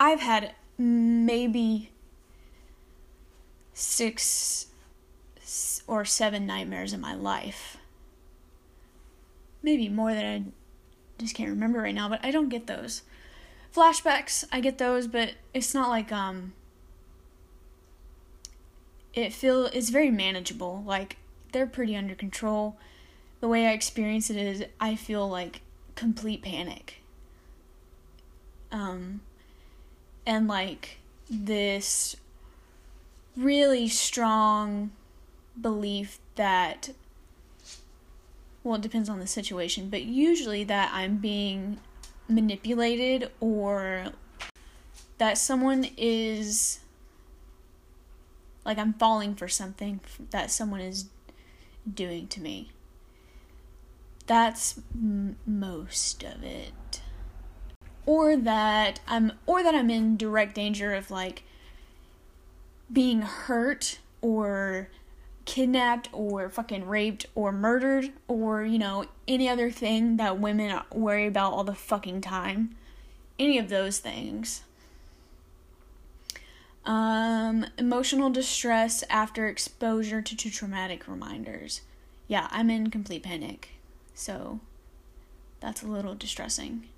I've 0.00 0.20
had 0.20 0.54
maybe 0.76 1.90
six 3.72 4.66
or 5.86 6.04
seven 6.04 6.46
nightmares 6.46 6.92
in 6.92 7.00
my 7.00 7.14
life. 7.14 7.76
Maybe 9.62 9.88
more 9.88 10.12
than 10.12 10.24
I 10.24 11.20
just 11.20 11.36
can't 11.36 11.50
remember 11.50 11.80
right 11.80 11.94
now, 11.94 12.08
but 12.08 12.24
I 12.24 12.32
don't 12.32 12.48
get 12.48 12.66
those. 12.66 13.02
Flashbacks, 13.74 14.44
I 14.50 14.60
get 14.60 14.78
those, 14.78 15.06
but 15.06 15.34
it's 15.54 15.72
not 15.72 15.88
like 15.88 16.10
um 16.10 16.52
it 19.14 19.32
feel 19.32 19.66
it's 19.66 19.90
very 19.90 20.10
manageable. 20.10 20.82
Like 20.86 21.18
they're 21.52 21.66
pretty 21.66 21.96
under 21.96 22.14
control. 22.14 22.76
The 23.40 23.48
way 23.48 23.66
I 23.66 23.72
experience 23.72 24.30
it 24.30 24.36
is 24.36 24.64
I 24.80 24.94
feel 24.94 25.28
like 25.28 25.60
complete 25.94 26.42
panic. 26.42 27.02
Um 28.70 29.20
and 30.26 30.48
like 30.48 30.98
this 31.28 32.16
really 33.36 33.88
strong 33.88 34.92
belief 35.60 36.18
that 36.36 36.90
well, 38.64 38.76
it 38.76 38.80
depends 38.80 39.08
on 39.08 39.18
the 39.18 39.26
situation, 39.26 39.88
but 39.88 40.02
usually 40.02 40.62
that 40.64 40.92
I'm 40.94 41.16
being 41.16 41.80
manipulated 42.28 43.30
or 43.40 44.12
that 45.18 45.36
someone 45.36 45.88
is 45.96 46.78
like 48.64 48.78
I'm 48.78 48.94
falling 48.94 49.34
for 49.34 49.48
something 49.48 50.00
that 50.30 50.50
someone 50.50 50.80
is 50.80 51.06
doing 51.92 52.28
to 52.28 52.40
me. 52.40 52.70
That's 54.26 54.80
m- 54.94 55.36
most 55.46 56.22
of 56.22 56.42
it. 56.42 57.00
Or 58.06 58.36
that 58.36 59.00
I'm 59.06 59.32
or 59.46 59.62
that 59.62 59.74
I'm 59.74 59.90
in 59.90 60.16
direct 60.16 60.54
danger 60.54 60.94
of 60.94 61.10
like 61.10 61.44
being 62.92 63.22
hurt 63.22 63.98
or 64.20 64.88
kidnapped 65.44 66.08
or 66.12 66.48
fucking 66.48 66.86
raped 66.86 67.26
or 67.34 67.52
murdered 67.52 68.10
or, 68.28 68.64
you 68.64 68.78
know, 68.78 69.06
any 69.26 69.48
other 69.48 69.70
thing 69.70 70.16
that 70.16 70.38
women 70.38 70.80
worry 70.92 71.26
about 71.26 71.52
all 71.52 71.64
the 71.64 71.74
fucking 71.74 72.20
time. 72.20 72.76
Any 73.38 73.58
of 73.58 73.68
those 73.68 73.98
things. 73.98 74.62
Um, 76.84 77.66
emotional 77.78 78.30
distress 78.30 79.04
after 79.08 79.46
exposure 79.46 80.20
to, 80.20 80.50
traumatic 80.50 81.06
reminders. 81.06 81.82
Yeah, 82.26 82.48
I'm 82.50 82.70
in 82.70 82.90
complete 82.90 83.22
panic. 83.22 83.70
So 84.14 84.60
that's 85.60 85.82
a 85.82 85.86
little 85.86 86.14
distressing. 86.14 86.88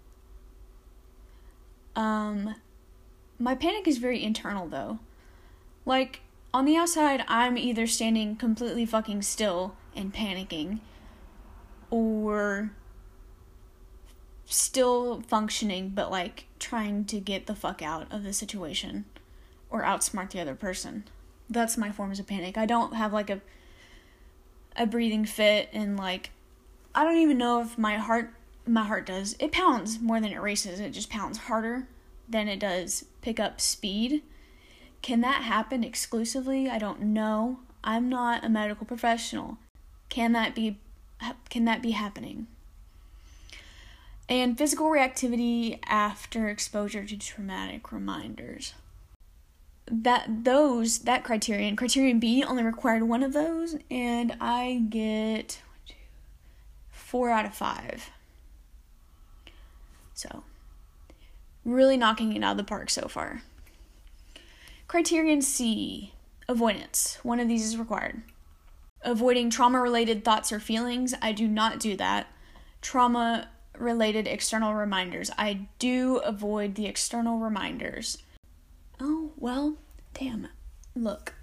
Um, 1.94 2.54
my 3.38 3.54
panic 3.54 3.86
is 3.86 3.98
very 3.98 4.22
internal 4.22 4.66
though. 4.66 5.00
Like, 5.84 6.20
on 6.52 6.64
the 6.64 6.76
outside, 6.76 7.24
I'm 7.28 7.58
either 7.58 7.86
standing 7.86 8.36
completely 8.36 8.86
fucking 8.86 9.22
still 9.22 9.76
and 9.94 10.14
panicking, 10.14 10.80
or 11.90 12.70
still 14.46 15.20
functioning, 15.22 15.90
but 15.90 16.10
like 16.10 16.46
trying 16.58 17.04
to 17.06 17.20
get 17.20 17.46
the 17.46 17.54
fuck 17.54 17.82
out 17.82 18.10
of 18.10 18.22
the 18.22 18.32
situation 18.32 19.04
or 19.74 19.82
outsmart 19.82 20.30
the 20.30 20.40
other 20.40 20.54
person. 20.54 21.02
That's 21.50 21.76
my 21.76 21.90
forms 21.90 22.20
of 22.20 22.28
panic. 22.28 22.56
I 22.56 22.64
don't 22.64 22.94
have 22.94 23.12
like 23.12 23.28
a 23.28 23.40
a 24.76 24.86
breathing 24.86 25.24
fit 25.24 25.68
and 25.72 25.96
like 25.96 26.30
I 26.94 27.04
don't 27.04 27.18
even 27.18 27.38
know 27.38 27.60
if 27.60 27.76
my 27.76 27.96
heart 27.96 28.32
my 28.66 28.84
heart 28.84 29.04
does. 29.04 29.34
It 29.40 29.50
pounds 29.50 30.00
more 30.00 30.20
than 30.20 30.32
it 30.32 30.40
races. 30.40 30.78
It 30.78 30.90
just 30.90 31.10
pounds 31.10 31.38
harder 31.38 31.88
than 32.28 32.46
it 32.46 32.60
does 32.60 33.04
pick 33.20 33.40
up 33.40 33.60
speed. 33.60 34.22
Can 35.02 35.20
that 35.22 35.42
happen 35.42 35.82
exclusively? 35.82 36.70
I 36.70 36.78
don't 36.78 37.00
know. 37.00 37.58
I'm 37.82 38.08
not 38.08 38.44
a 38.44 38.48
medical 38.48 38.86
professional. 38.86 39.58
Can 40.08 40.32
that 40.32 40.54
be 40.54 40.78
can 41.50 41.64
that 41.64 41.82
be 41.82 41.90
happening? 41.90 42.46
And 44.28 44.56
physical 44.56 44.86
reactivity 44.86 45.80
after 45.84 46.48
exposure 46.48 47.04
to 47.04 47.18
traumatic 47.18 47.92
reminders. 47.92 48.72
That 49.86 50.44
those 50.44 51.00
that 51.00 51.24
criterion, 51.24 51.76
criterion 51.76 52.18
B 52.18 52.42
only 52.42 52.62
required 52.62 53.02
one 53.02 53.22
of 53.22 53.32
those 53.32 53.76
and 53.90 54.34
I 54.40 54.82
get 54.88 55.60
4 56.90 57.30
out 57.30 57.44
of 57.44 57.54
5. 57.54 58.10
So, 60.14 60.44
really 61.64 61.96
knocking 61.96 62.34
it 62.34 62.42
out 62.42 62.52
of 62.52 62.56
the 62.56 62.64
park 62.64 62.88
so 62.88 63.08
far. 63.08 63.42
Criterion 64.88 65.42
C 65.42 66.12
avoidance. 66.48 67.18
One 67.22 67.40
of 67.40 67.48
these 67.48 67.64
is 67.64 67.76
required. 67.76 68.22
Avoiding 69.02 69.50
trauma 69.50 69.80
related 69.80 70.24
thoughts 70.24 70.50
or 70.50 70.60
feelings. 70.60 71.14
I 71.20 71.32
do 71.32 71.46
not 71.46 71.78
do 71.78 71.96
that. 71.96 72.28
Trauma 72.80 73.48
related 73.76 74.26
external 74.26 74.74
reminders. 74.74 75.30
I 75.36 75.68
do 75.78 76.18
avoid 76.18 76.74
the 76.74 76.86
external 76.86 77.38
reminders. 77.38 78.18
Oh, 79.00 79.32
well, 79.36 79.76
damn. 80.14 80.48
Look, 80.94 81.34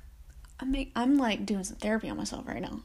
I'm, 0.59 0.71
make, 0.71 0.91
I'm 0.95 1.17
like 1.17 1.45
doing 1.45 1.63
some 1.63 1.77
therapy 1.77 2.09
on 2.09 2.17
myself 2.17 2.47
right 2.47 2.61
now. 2.61 2.81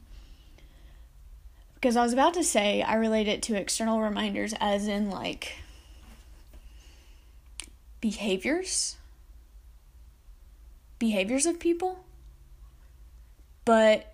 Because 1.75 1.95
I 1.95 2.03
was 2.03 2.13
about 2.13 2.33
to 2.33 2.43
say 2.43 2.81
I 2.81 2.95
relate 2.95 3.27
it 3.27 3.41
to 3.43 3.55
external 3.55 4.01
reminders 4.01 4.53
as 4.59 4.87
in 4.87 5.09
like 5.09 5.53
behaviors 8.01 8.97
behaviors 10.99 11.45
of 11.45 11.59
people. 11.59 12.03
But 13.65 14.13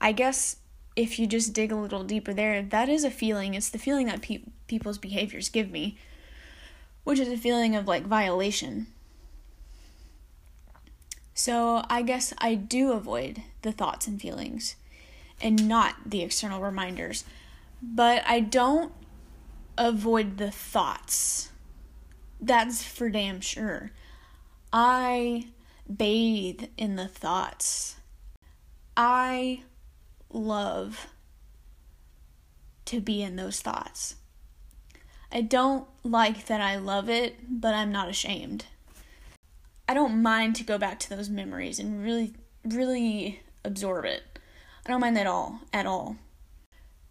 I 0.00 0.12
guess 0.12 0.56
if 0.96 1.18
you 1.18 1.26
just 1.26 1.52
dig 1.52 1.72
a 1.72 1.76
little 1.76 2.04
deeper 2.04 2.34
there, 2.34 2.62
that 2.62 2.88
is 2.88 3.04
a 3.04 3.10
feeling. 3.10 3.54
It's 3.54 3.70
the 3.70 3.78
feeling 3.78 4.06
that 4.06 4.22
pe- 4.22 4.42
people's 4.66 4.98
behaviors 4.98 5.48
give 5.48 5.70
me, 5.70 5.98
which 7.04 7.18
is 7.18 7.28
a 7.28 7.36
feeling 7.36 7.76
of 7.76 7.86
like 7.86 8.04
violation. 8.04 8.88
So 11.38 11.84
I 11.88 12.02
guess 12.02 12.34
I 12.38 12.56
do 12.56 12.90
avoid 12.90 13.44
the 13.62 13.70
thoughts 13.70 14.08
and 14.08 14.20
feelings 14.20 14.74
and 15.40 15.68
not 15.68 15.94
the 16.04 16.22
external 16.22 16.60
reminders. 16.60 17.22
But 17.80 18.24
I 18.26 18.40
don't 18.40 18.92
avoid 19.76 20.38
the 20.38 20.50
thoughts. 20.50 21.50
That's 22.40 22.82
for 22.82 23.08
damn 23.08 23.40
sure. 23.40 23.92
I 24.72 25.46
bathe 25.86 26.64
in 26.76 26.96
the 26.96 27.06
thoughts. 27.06 27.98
I 28.96 29.62
love 30.30 31.06
to 32.86 33.00
be 33.00 33.22
in 33.22 33.36
those 33.36 33.60
thoughts. 33.60 34.16
I 35.30 35.42
don't 35.42 35.86
like 36.02 36.46
that 36.46 36.60
I 36.60 36.78
love 36.78 37.08
it, 37.08 37.36
but 37.48 37.74
I'm 37.74 37.92
not 37.92 38.08
ashamed. 38.08 38.64
I 39.88 39.94
don't 39.94 40.22
mind 40.22 40.54
to 40.56 40.64
go 40.64 40.78
back 40.78 40.98
to 41.00 41.10
those 41.10 41.30
memories 41.30 41.78
and 41.78 42.04
really, 42.04 42.34
really 42.64 43.40
absorb 43.64 44.04
it. 44.04 44.22
I 44.84 44.90
don't 44.90 45.00
mind 45.00 45.16
that 45.16 45.22
at 45.22 45.26
all, 45.26 45.60
at 45.72 45.86
all. 45.86 46.16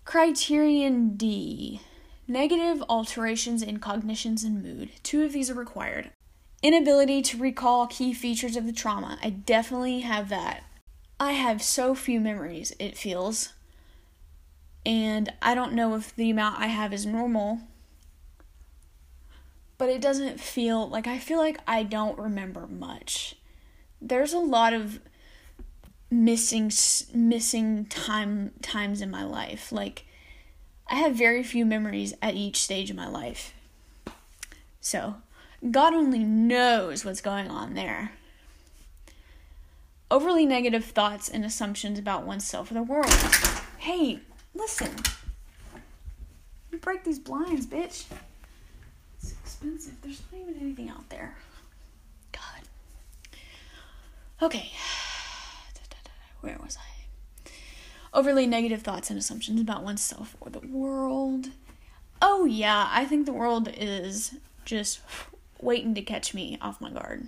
Criterion 0.06 1.18
D 1.18 1.82
negative 2.28 2.84
alterations 2.90 3.62
in 3.62 3.80
cognitions 3.80 4.44
and 4.44 4.62
mood. 4.62 4.90
Two 5.02 5.24
of 5.24 5.32
these 5.32 5.50
are 5.50 5.56
required. 5.56 6.12
Inability 6.62 7.22
to 7.22 7.38
recall 7.38 7.88
key 7.88 8.14
features 8.14 8.56
of 8.56 8.66
the 8.66 8.74
trauma. 8.74 9.18
I 9.24 9.30
definitely 9.30 10.02
have 10.02 10.30
that. 10.30 10.64
I 11.20 11.34
have 11.34 11.62
so 11.64 11.96
few 11.96 12.20
memories, 12.20 12.74
it 12.80 12.98
feels. 12.98 13.54
And 14.86 15.32
I 15.42 15.56
don't 15.56 15.74
know 15.74 15.96
if 15.96 16.16
the 16.16 16.30
amount 16.30 16.60
I 16.60 16.68
have 16.68 16.94
is 16.94 17.06
normal 17.06 17.60
but 19.78 19.90
it 19.90 20.02
doesn't 20.02 20.40
feel 20.40 20.88
like 20.88 21.08
I 21.08 21.20
feel 21.20 21.38
like 21.38 21.60
I 21.68 21.84
don't 21.84 22.18
remember 22.18 22.68
much. 22.68 23.36
There's 24.02 24.34
a 24.34 24.40
lot 24.40 24.74
of 24.74 25.00
missing 26.10 26.72
missing 27.14 27.86
time 27.86 28.54
times 28.62 29.02
in 29.02 29.12
my 29.12 29.24
life. 29.24 29.72
Like 29.72 30.06
I 30.88 30.96
have 30.96 31.16
very 31.16 31.44
few 31.44 31.66
memories 31.66 32.14
at 32.22 32.36
each 32.36 32.62
stage 32.62 32.90
of 32.90 32.96
my 32.96 33.08
life. 33.08 33.54
So, 34.80 35.16
God 35.70 35.94
only 35.94 36.20
knows 36.20 37.04
what's 37.04 37.22
going 37.22 37.50
on 37.50 37.74
there. 37.74 38.14
Overly 40.10 40.46
negative 40.46 40.86
thoughts 40.86 41.28
and 41.28 41.44
assumptions 41.44 42.00
about 42.00 42.24
oneself 42.24 42.72
or 42.72 42.76
the 42.76 42.84
world. 42.84 43.12
Hey, 43.80 44.22
listen. 44.56 44.96
You 46.72 46.78
break 46.78 47.04
these 47.04 47.20
blinds, 47.20 47.68
bitch 47.68 48.06
expensive. 49.58 49.96
There's 50.02 50.22
not 50.32 50.42
even 50.42 50.62
anything 50.62 50.90
out 50.90 51.10
there. 51.10 51.36
God. 52.32 53.32
Okay. 54.42 54.72
Where 56.42 56.58
was 56.64 56.78
I? 56.78 57.50
Overly 58.14 58.46
negative 58.46 58.84
thoughts 58.84 59.10
and 59.10 59.18
assumptions 59.18 59.60
about 59.60 59.84
oneself 59.84 60.36
or 60.40 60.52
the 60.52 60.60
world. 60.60 61.50
Oh, 62.22 62.46
yeah, 62.46 62.88
I 62.92 63.06
think 63.06 63.26
the 63.26 63.34
world 63.34 63.70
is 63.76 64.36
just 64.66 65.02
waiting 65.60 65.96
to 65.96 66.02
catch 66.02 66.34
me 66.34 66.58
off 66.62 66.82
my 66.82 66.92
guard. 66.92 67.28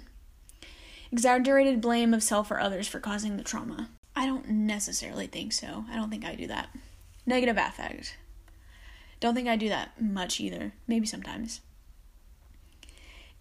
Exaggerated 1.12 1.82
blame 1.82 2.14
of 2.14 2.22
self 2.22 2.52
or 2.52 2.60
others 2.60 2.88
for 2.88 3.00
causing 3.00 3.38
the 3.38 3.44
trauma. 3.44 3.90
I 4.16 4.28
don't 4.28 4.50
necessarily 4.50 5.26
think 5.26 5.54
so. 5.54 5.86
I 5.92 5.96
don't 5.96 6.10
think 6.12 6.26
I 6.26 6.36
do 6.36 6.48
that. 6.48 6.70
Negative 7.26 7.58
affect. 7.58 8.18
Don't 9.20 9.34
think 9.34 9.48
I 9.48 9.56
do 9.56 9.70
that 9.70 10.00
much 10.02 10.40
either. 10.40 10.74
Maybe 10.88 11.06
sometimes 11.06 11.62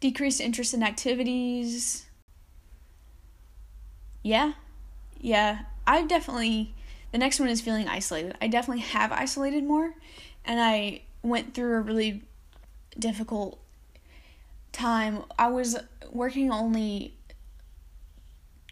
decreased 0.00 0.40
interest 0.40 0.74
in 0.74 0.82
activities. 0.82 2.06
Yeah. 4.22 4.52
Yeah. 5.20 5.60
I've 5.86 6.08
definitely 6.08 6.74
the 7.10 7.18
next 7.18 7.40
one 7.40 7.48
is 7.48 7.60
feeling 7.60 7.88
isolated. 7.88 8.36
I 8.40 8.48
definitely 8.48 8.82
have 8.82 9.12
isolated 9.12 9.64
more 9.64 9.94
and 10.44 10.60
I 10.60 11.02
went 11.22 11.54
through 11.54 11.76
a 11.76 11.80
really 11.80 12.22
difficult 12.98 13.58
time. 14.72 15.24
I 15.38 15.48
was 15.48 15.76
working 16.10 16.50
only 16.50 17.14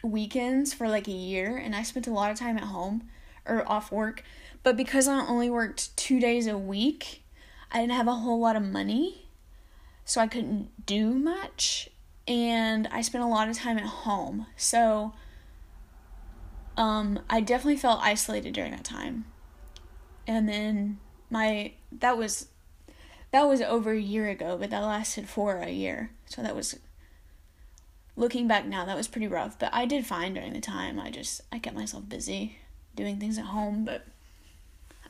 weekends 0.04 0.74
for 0.74 0.88
like 0.88 1.08
a 1.08 1.12
year 1.12 1.56
and 1.56 1.74
I 1.74 1.82
spent 1.82 2.06
a 2.06 2.12
lot 2.12 2.30
of 2.30 2.38
time 2.38 2.56
at 2.56 2.64
home 2.64 3.08
or 3.46 3.66
off 3.68 3.90
work. 3.90 4.22
But 4.62 4.76
because 4.76 5.08
I 5.08 5.26
only 5.26 5.48
worked 5.48 5.96
2 5.96 6.20
days 6.20 6.46
a 6.46 6.58
week, 6.58 7.22
I 7.72 7.80
didn't 7.80 7.92
have 7.92 8.08
a 8.08 8.14
whole 8.14 8.40
lot 8.40 8.56
of 8.56 8.62
money 8.62 9.25
so 10.06 10.20
I 10.20 10.28
couldn't 10.28 10.86
do 10.86 11.12
much 11.12 11.90
and 12.28 12.86
I 12.90 13.02
spent 13.02 13.24
a 13.24 13.26
lot 13.26 13.48
of 13.48 13.56
time 13.56 13.76
at 13.76 13.84
home. 13.84 14.46
So 14.56 15.12
um 16.76 17.18
I 17.28 17.40
definitely 17.40 17.76
felt 17.76 18.00
isolated 18.02 18.54
during 18.54 18.70
that 18.70 18.84
time. 18.84 19.26
And 20.26 20.48
then 20.48 20.98
my 21.28 21.72
that 21.92 22.16
was 22.16 22.46
that 23.32 23.42
was 23.42 23.60
over 23.60 23.90
a 23.90 24.00
year 24.00 24.28
ago, 24.28 24.56
but 24.56 24.70
that 24.70 24.82
lasted 24.82 25.28
for 25.28 25.56
a 25.58 25.70
year. 25.70 26.10
So 26.26 26.40
that 26.40 26.54
was 26.54 26.78
looking 28.14 28.46
back 28.46 28.64
now, 28.64 28.84
that 28.84 28.96
was 28.96 29.08
pretty 29.08 29.26
rough, 29.26 29.58
but 29.58 29.74
I 29.74 29.86
did 29.86 30.06
fine 30.06 30.34
during 30.34 30.52
the 30.52 30.60
time. 30.60 31.00
I 31.00 31.10
just 31.10 31.40
I 31.50 31.58
kept 31.58 31.76
myself 31.76 32.08
busy 32.08 32.58
doing 32.94 33.18
things 33.18 33.38
at 33.38 33.46
home, 33.46 33.84
but 33.84 34.06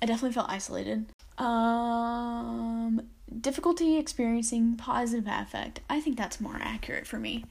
I 0.01 0.07
definitely 0.07 0.33
felt 0.33 0.49
isolated. 0.49 1.05
Um 1.37 3.11
difficulty 3.41 3.97
experiencing 3.97 4.77
positive 4.77 5.27
affect. 5.27 5.81
I 5.89 6.01
think 6.01 6.17
that's 6.17 6.41
more 6.41 6.59
accurate 6.61 7.07
for 7.07 7.19
me. 7.19 7.45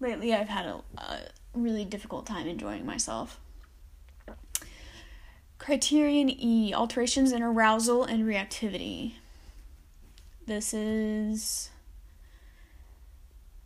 Lately, 0.00 0.34
I've 0.34 0.48
had 0.48 0.66
a, 0.66 0.82
a 0.98 1.18
really 1.54 1.84
difficult 1.84 2.26
time 2.26 2.46
enjoying 2.46 2.84
myself. 2.84 3.40
Criterion 5.58 6.28
E 6.28 6.74
alterations 6.74 7.32
in 7.32 7.42
arousal 7.42 8.04
and 8.04 8.24
reactivity. 8.24 9.14
This 10.46 10.74
is 10.74 11.70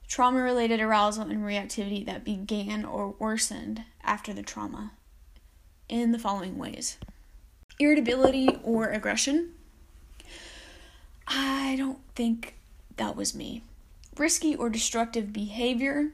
trauma 0.07 0.43
related 0.43 0.81
arousal 0.81 1.25
and 1.25 1.41
reactivity 1.41 2.05
that 2.07 2.25
began 2.25 2.85
or 2.85 3.15
worsened 3.19 3.85
after 4.03 4.33
the 4.33 4.43
trauma 4.43 4.93
in 5.89 6.13
the 6.13 6.19
following 6.19 6.57
ways 6.57 6.99
irritability 7.79 8.49
or 8.65 8.89
aggression, 8.91 9.55
I 11.29 11.77
don't 11.77 12.01
think 12.15 12.55
that 12.97 13.15
was 13.15 13.35
me. 13.35 13.63
Risky 14.17 14.57
or 14.57 14.71
destructive 14.71 15.33
behavior. 15.33 16.11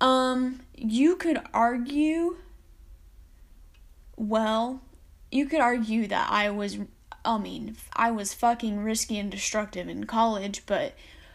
Um, 0.00 0.60
you 0.76 1.14
could 1.14 1.38
argue, 1.54 2.36
well, 4.16 4.82
you 5.30 5.46
could 5.46 5.60
argue 5.60 6.08
that 6.08 6.30
I 6.30 6.50
was, 6.50 6.78
I 7.24 7.38
mean, 7.38 7.76
I 7.94 8.10
was 8.10 8.34
fucking 8.34 8.80
risky 8.80 9.18
and 9.18 9.30
destructive 9.30 9.88
in 9.88 10.04
college, 10.04 10.64
but 10.66 10.94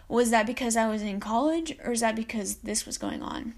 was 0.09 0.31
that 0.31 0.45
because 0.45 0.75
I 0.75 0.87
was 0.87 1.01
in 1.01 1.19
college 1.19 1.77
or 1.83 1.93
is 1.93 2.01
that 2.01 2.15
because 2.15 2.57
this 2.57 2.85
was 2.85 2.97
going 2.97 3.23
on? 3.23 3.55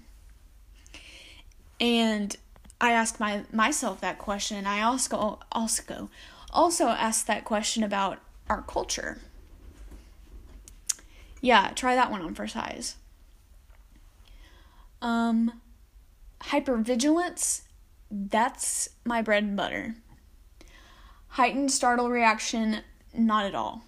And 1.80 2.36
I 2.80 2.92
ask 2.92 3.18
my 3.18 3.44
myself 3.52 4.00
that 4.00 4.18
question. 4.18 4.56
And 4.56 4.68
I 4.68 4.82
also 4.82 5.38
also 5.52 6.10
also 6.50 6.88
ask 6.88 7.26
that 7.26 7.44
question 7.44 7.82
about 7.82 8.20
our 8.48 8.62
culture. 8.62 9.18
Yeah, 11.40 11.70
try 11.74 11.94
that 11.94 12.10
one 12.10 12.22
on 12.22 12.34
for 12.34 12.46
size. 12.46 12.96
Um, 15.00 15.60
hypervigilance, 16.40 17.62
that's 18.10 18.88
my 19.04 19.22
bread 19.22 19.44
and 19.44 19.56
butter. 19.56 19.94
Heightened 21.28 21.70
startle 21.70 22.10
reaction, 22.10 22.82
not 23.14 23.44
at 23.44 23.54
all. 23.54 23.84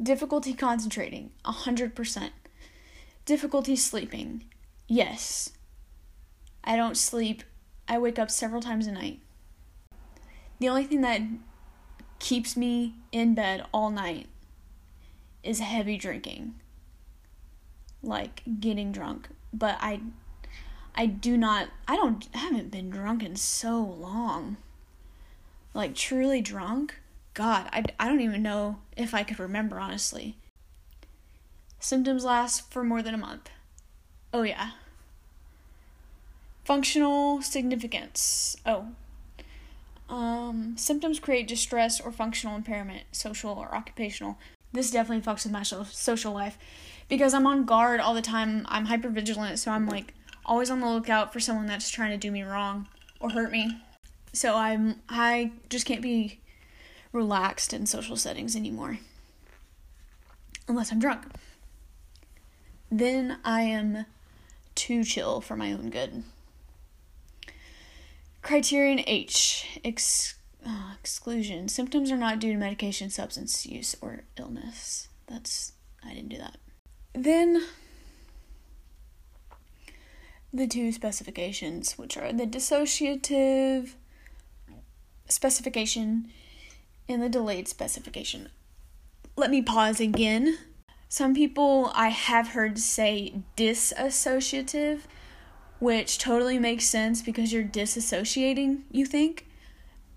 Difficulty 0.00 0.54
concentrating, 0.54 1.30
100%. 1.44 2.30
Difficulty 3.24 3.74
sleeping, 3.74 4.44
yes. 4.86 5.50
I 6.62 6.76
don't 6.76 6.96
sleep, 6.96 7.42
I 7.88 7.98
wake 7.98 8.18
up 8.18 8.30
several 8.30 8.62
times 8.62 8.86
a 8.86 8.92
night. 8.92 9.20
The 10.60 10.68
only 10.68 10.84
thing 10.84 11.00
that 11.00 11.22
keeps 12.18 12.56
me 12.56 12.94
in 13.12 13.34
bed 13.34 13.64
all 13.72 13.90
night 13.90 14.26
is 15.42 15.60
heavy 15.60 15.96
drinking. 15.96 16.54
Like 18.02 18.42
getting 18.60 18.92
drunk. 18.92 19.28
But 19.52 19.78
I 19.80 20.00
I 20.94 21.06
do 21.06 21.36
not 21.36 21.68
I 21.86 21.96
don't 21.96 22.28
I 22.34 22.38
haven't 22.38 22.70
been 22.70 22.90
drunk 22.90 23.22
in 23.22 23.36
so 23.36 23.80
long. 23.80 24.56
Like 25.74 25.94
truly 25.94 26.40
drunk? 26.40 27.00
God, 27.34 27.68
I, 27.72 27.84
I 28.00 28.08
don't 28.08 28.20
even 28.20 28.42
know 28.42 28.78
if 28.96 29.14
I 29.14 29.22
could 29.22 29.38
remember 29.38 29.78
honestly. 29.78 30.36
Symptoms 31.78 32.24
last 32.24 32.70
for 32.72 32.82
more 32.82 33.02
than 33.02 33.14
a 33.14 33.18
month. 33.18 33.50
Oh 34.32 34.42
yeah. 34.42 34.70
Functional 36.64 37.40
significance. 37.40 38.56
Oh, 38.66 38.88
um, 40.08 40.76
symptoms 40.76 41.20
create 41.20 41.48
distress 41.48 42.00
or 42.00 42.10
functional 42.10 42.56
impairment, 42.56 43.04
social 43.12 43.52
or 43.52 43.74
occupational. 43.74 44.38
This 44.72 44.90
definitely 44.90 45.24
fucks 45.24 45.44
with 45.44 45.52
my 45.52 45.62
social 45.62 46.32
life 46.32 46.58
because 47.08 47.34
I'm 47.34 47.46
on 47.46 47.64
guard 47.64 48.00
all 48.00 48.14
the 48.14 48.22
time. 48.22 48.66
I'm 48.68 48.86
hyper 48.86 49.08
vigilant, 49.08 49.58
so 49.58 49.70
I'm 49.70 49.86
like 49.86 50.14
always 50.44 50.70
on 50.70 50.80
the 50.80 50.88
lookout 50.88 51.32
for 51.32 51.40
someone 51.40 51.66
that's 51.66 51.90
trying 51.90 52.10
to 52.10 52.16
do 52.16 52.30
me 52.30 52.42
wrong 52.42 52.88
or 53.20 53.30
hurt 53.30 53.50
me. 53.50 53.80
So 54.32 54.56
I'm 54.56 55.00
I 55.08 55.52
just 55.68 55.86
can't 55.86 56.02
be 56.02 56.40
relaxed 57.12 57.72
in 57.72 57.86
social 57.86 58.16
settings 58.16 58.54
anymore 58.54 58.98
unless 60.66 60.92
I'm 60.92 61.00
drunk. 61.00 61.24
Then 62.90 63.38
I 63.44 63.62
am 63.62 64.06
too 64.74 65.04
chill 65.04 65.40
for 65.40 65.56
my 65.56 65.72
own 65.72 65.90
good. 65.90 66.22
Criterion 68.48 69.04
H 69.06 69.78
ex- 69.84 70.36
uh, 70.66 70.94
exclusion. 70.98 71.68
Symptoms 71.68 72.10
are 72.10 72.16
not 72.16 72.38
due 72.38 72.50
to 72.50 72.58
medication, 72.58 73.10
substance 73.10 73.66
use, 73.66 73.94
or 74.00 74.24
illness. 74.38 75.08
That's, 75.26 75.74
I 76.02 76.14
didn't 76.14 76.30
do 76.30 76.38
that. 76.38 76.56
Then 77.12 77.62
the 80.50 80.66
two 80.66 80.92
specifications, 80.92 81.98
which 81.98 82.16
are 82.16 82.32
the 82.32 82.46
dissociative 82.46 83.90
specification 85.28 86.30
and 87.06 87.22
the 87.22 87.28
delayed 87.28 87.68
specification. 87.68 88.48
Let 89.36 89.50
me 89.50 89.60
pause 89.60 90.00
again. 90.00 90.56
Some 91.10 91.34
people 91.34 91.92
I 91.94 92.08
have 92.08 92.48
heard 92.48 92.78
say 92.78 93.42
disassociative, 93.58 95.00
which 95.78 96.18
totally 96.18 96.58
makes 96.58 96.84
sense 96.84 97.22
because 97.22 97.52
you're 97.52 97.64
disassociating, 97.64 98.82
you 98.90 99.06
think, 99.06 99.46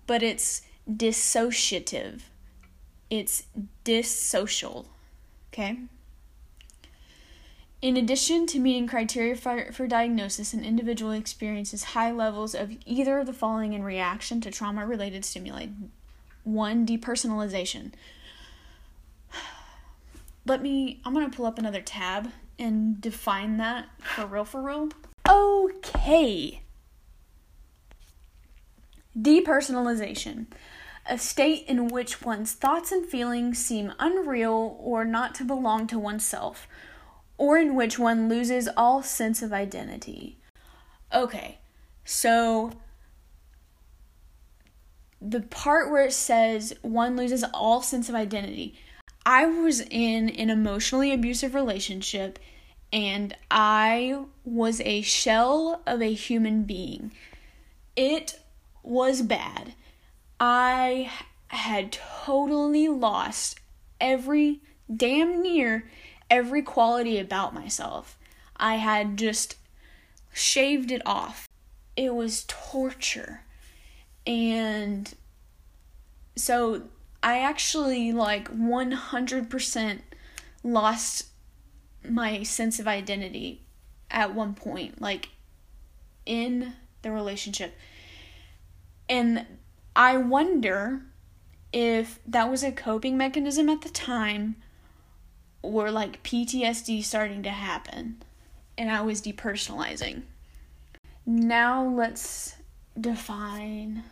but 0.06 0.22
it's 0.22 0.62
dissociative. 0.90 2.22
It's 3.10 3.44
dissocial. 3.84 4.86
Okay? 5.52 5.78
In 7.80 7.96
addition 7.96 8.46
to 8.46 8.58
meeting 8.60 8.86
criteria 8.86 9.34
for, 9.34 9.72
for 9.72 9.86
diagnosis, 9.86 10.54
an 10.54 10.64
individual 10.64 11.10
experiences 11.10 11.82
high 11.82 12.12
levels 12.12 12.54
of 12.54 12.76
either 12.86 13.18
of 13.18 13.26
the 13.26 13.32
following 13.32 13.72
in 13.72 13.82
reaction 13.82 14.40
to 14.40 14.50
trauma 14.50 14.86
related 14.86 15.24
stimuli. 15.24 15.66
One, 16.44 16.86
depersonalization. 16.86 17.92
Let 20.46 20.62
me, 20.62 21.00
I'm 21.04 21.12
going 21.12 21.28
to 21.28 21.36
pull 21.36 21.46
up 21.46 21.58
another 21.58 21.80
tab 21.80 22.30
and 22.58 23.00
define 23.00 23.56
that 23.58 23.86
for 23.98 24.26
real, 24.26 24.44
for 24.44 24.62
real. 24.62 24.88
Okay. 25.28 26.62
Depersonalization. 29.16 30.46
A 31.06 31.18
state 31.18 31.64
in 31.66 31.88
which 31.88 32.22
one's 32.22 32.52
thoughts 32.52 32.92
and 32.92 33.06
feelings 33.06 33.58
seem 33.58 33.92
unreal 33.98 34.76
or 34.80 35.04
not 35.04 35.34
to 35.36 35.44
belong 35.44 35.86
to 35.88 35.98
oneself 35.98 36.68
or 37.36 37.58
in 37.58 37.74
which 37.74 37.98
one 37.98 38.28
loses 38.28 38.68
all 38.76 39.02
sense 39.02 39.42
of 39.42 39.52
identity. 39.52 40.38
Okay, 41.12 41.58
so 42.04 42.70
the 45.20 45.40
part 45.40 45.90
where 45.90 46.04
it 46.04 46.12
says 46.12 46.72
one 46.82 47.16
loses 47.16 47.44
all 47.52 47.82
sense 47.82 48.08
of 48.08 48.14
identity. 48.14 48.74
I 49.26 49.46
was 49.46 49.80
in 49.80 50.30
an 50.30 50.50
emotionally 50.50 51.12
abusive 51.12 51.54
relationship 51.54 52.38
and 52.92 53.36
I 53.50 54.24
was 54.44 54.80
a 54.82 55.02
shell 55.02 55.82
of 55.86 56.02
a 56.02 56.12
human 56.12 56.64
being. 56.64 57.12
It 57.96 58.38
was 58.82 59.22
bad. 59.22 59.74
I 60.38 61.10
had 61.48 61.92
totally 61.92 62.88
lost 62.88 63.60
every 64.00 64.60
damn 64.94 65.42
near 65.42 65.88
every 66.30 66.62
quality 66.62 67.18
about 67.18 67.54
myself. 67.54 68.18
I 68.56 68.76
had 68.76 69.16
just 69.16 69.56
shaved 70.32 70.90
it 70.90 71.02
off. 71.04 71.48
It 71.96 72.14
was 72.14 72.44
torture. 72.48 73.42
And 74.26 75.12
so 76.34 76.84
I 77.22 77.40
actually 77.40 78.12
like 78.12 78.50
100% 78.50 80.00
lost 80.64 81.26
my 82.08 82.42
sense 82.42 82.78
of 82.78 82.88
identity 82.88 83.62
at 84.10 84.34
one 84.34 84.54
point, 84.54 85.00
like 85.00 85.30
in 86.26 86.74
the 87.02 87.10
relationship. 87.10 87.74
And 89.08 89.46
I 89.94 90.16
wonder 90.16 91.02
if 91.72 92.18
that 92.26 92.50
was 92.50 92.62
a 92.62 92.72
coping 92.72 93.16
mechanism 93.16 93.68
at 93.68 93.82
the 93.82 93.88
time 93.88 94.56
or 95.62 95.90
like 95.90 96.22
PTSD 96.22 97.02
starting 97.02 97.42
to 97.42 97.50
happen 97.50 98.22
and 98.76 98.90
I 98.90 99.00
was 99.02 99.22
depersonalizing. 99.22 100.22
Now 101.24 101.86
let's 101.86 102.56
define 103.00 104.02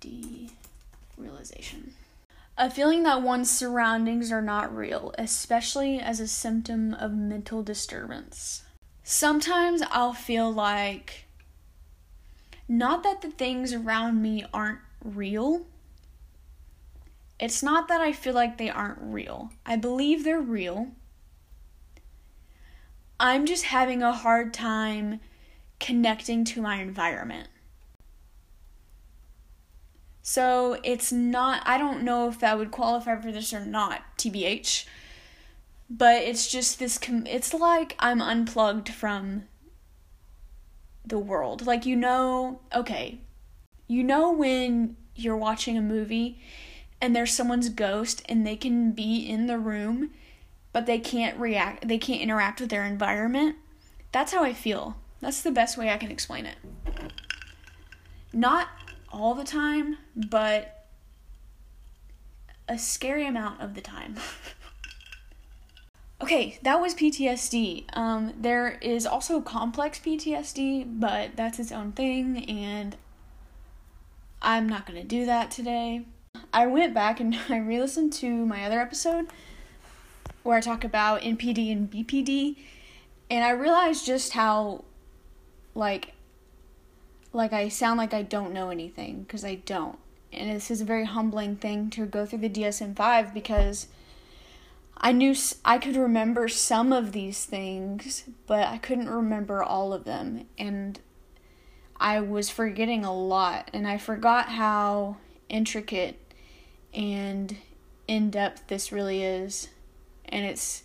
derealization. 0.00 1.90
A 2.60 2.68
feeling 2.68 3.04
that 3.04 3.22
one's 3.22 3.50
surroundings 3.50 4.30
are 4.30 4.42
not 4.42 4.76
real, 4.76 5.14
especially 5.16 5.98
as 5.98 6.20
a 6.20 6.28
symptom 6.28 6.92
of 6.92 7.10
mental 7.10 7.62
disturbance. 7.62 8.64
Sometimes 9.02 9.80
I'll 9.90 10.12
feel 10.12 10.52
like 10.52 11.24
not 12.68 13.02
that 13.02 13.22
the 13.22 13.30
things 13.30 13.72
around 13.72 14.20
me 14.20 14.44
aren't 14.52 14.80
real, 15.02 15.64
it's 17.38 17.62
not 17.62 17.88
that 17.88 18.02
I 18.02 18.12
feel 18.12 18.34
like 18.34 18.58
they 18.58 18.68
aren't 18.68 18.98
real. 19.00 19.52
I 19.64 19.76
believe 19.76 20.22
they're 20.22 20.38
real. 20.38 20.88
I'm 23.18 23.46
just 23.46 23.64
having 23.64 24.02
a 24.02 24.12
hard 24.12 24.52
time 24.52 25.20
connecting 25.78 26.44
to 26.44 26.60
my 26.60 26.82
environment. 26.82 27.48
So 30.30 30.78
it's 30.84 31.10
not, 31.10 31.60
I 31.66 31.76
don't 31.76 32.04
know 32.04 32.28
if 32.28 32.38
that 32.38 32.56
would 32.56 32.70
qualify 32.70 33.20
for 33.20 33.32
this 33.32 33.52
or 33.52 33.66
not, 33.66 34.02
TBH. 34.16 34.86
But 35.90 36.22
it's 36.22 36.46
just 36.46 36.78
this, 36.78 37.00
it's 37.26 37.52
like 37.52 37.96
I'm 37.98 38.20
unplugged 38.20 38.90
from 38.90 39.48
the 41.04 41.18
world. 41.18 41.66
Like, 41.66 41.84
you 41.84 41.96
know, 41.96 42.60
okay, 42.72 43.18
you 43.88 44.04
know 44.04 44.30
when 44.30 44.96
you're 45.16 45.36
watching 45.36 45.76
a 45.76 45.82
movie 45.82 46.40
and 47.00 47.16
there's 47.16 47.34
someone's 47.34 47.68
ghost 47.68 48.22
and 48.28 48.46
they 48.46 48.54
can 48.54 48.92
be 48.92 49.28
in 49.28 49.48
the 49.48 49.58
room 49.58 50.12
but 50.72 50.86
they 50.86 51.00
can't 51.00 51.36
react 51.38 51.88
they 51.88 51.98
can't 51.98 52.22
interact 52.22 52.60
with 52.60 52.70
their 52.70 52.84
environment 52.84 53.56
that's 54.12 54.32
how 54.32 54.44
i 54.44 54.52
feel 54.52 54.96
that's 55.20 55.42
the 55.42 55.50
best 55.50 55.76
way 55.76 55.90
i 55.90 55.96
can 55.96 56.10
explain 56.10 56.46
it 56.46 56.56
not 58.32 58.68
all 59.12 59.34
the 59.34 59.44
time 59.44 59.98
but 60.14 60.86
a 62.68 62.78
scary 62.78 63.26
amount 63.26 63.60
of 63.60 63.74
the 63.74 63.80
time. 63.80 64.16
Okay 66.22 66.58
that 66.62 66.78
was 66.78 66.94
ptsd 66.94 67.84
um, 67.96 68.34
there 68.38 68.76
is 68.82 69.06
also 69.06 69.40
complex 69.40 69.98
ptsd 69.98 71.00
but 71.00 71.30
that's 71.34 71.58
its 71.58 71.72
own 71.72 71.92
thing 71.92 72.44
and 72.46 72.94
i'm 74.42 74.68
not 74.68 74.86
to 75.00 75.02
do 75.02 75.24
that 75.24 75.50
today. 75.50 76.04
I 76.52 76.66
went 76.66 76.94
back 76.94 77.20
and 77.20 77.36
I 77.48 77.58
re 77.58 77.80
listened 77.80 78.12
to 78.14 78.46
my 78.46 78.64
other 78.64 78.80
episode 78.80 79.26
where 80.42 80.56
I 80.56 80.60
talk 80.60 80.84
about 80.84 81.22
NPD 81.22 81.70
and 81.70 81.90
BPD, 81.90 82.56
and 83.30 83.44
I 83.44 83.50
realized 83.50 84.06
just 84.06 84.32
how, 84.32 84.84
like, 85.74 86.14
like 87.32 87.52
I 87.52 87.68
sound 87.68 87.98
like 87.98 88.14
I 88.14 88.22
don't 88.22 88.52
know 88.52 88.70
anything 88.70 89.22
because 89.22 89.44
I 89.44 89.56
don't. 89.56 89.98
And 90.32 90.50
this 90.50 90.70
is 90.70 90.80
a 90.80 90.84
very 90.84 91.04
humbling 91.04 91.56
thing 91.56 91.90
to 91.90 92.06
go 92.06 92.24
through 92.24 92.40
the 92.40 92.48
DSM 92.48 92.96
5 92.96 93.34
because 93.34 93.88
I 94.96 95.12
knew 95.12 95.34
I 95.64 95.78
could 95.78 95.96
remember 95.96 96.46
some 96.48 96.92
of 96.92 97.12
these 97.12 97.44
things, 97.44 98.24
but 98.46 98.66
I 98.68 98.78
couldn't 98.78 99.08
remember 99.08 99.62
all 99.62 99.92
of 99.92 100.04
them. 100.04 100.46
And 100.58 101.00
I 101.98 102.20
was 102.20 102.50
forgetting 102.50 103.04
a 103.04 103.14
lot, 103.14 103.70
and 103.72 103.86
I 103.86 103.98
forgot 103.98 104.50
how 104.50 105.16
intricate 105.48 106.16
and 106.92 107.56
in 108.06 108.30
depth 108.30 108.68
this 108.68 108.92
really 108.92 109.22
is. 109.22 109.68
And 110.26 110.44
it's 110.44 110.84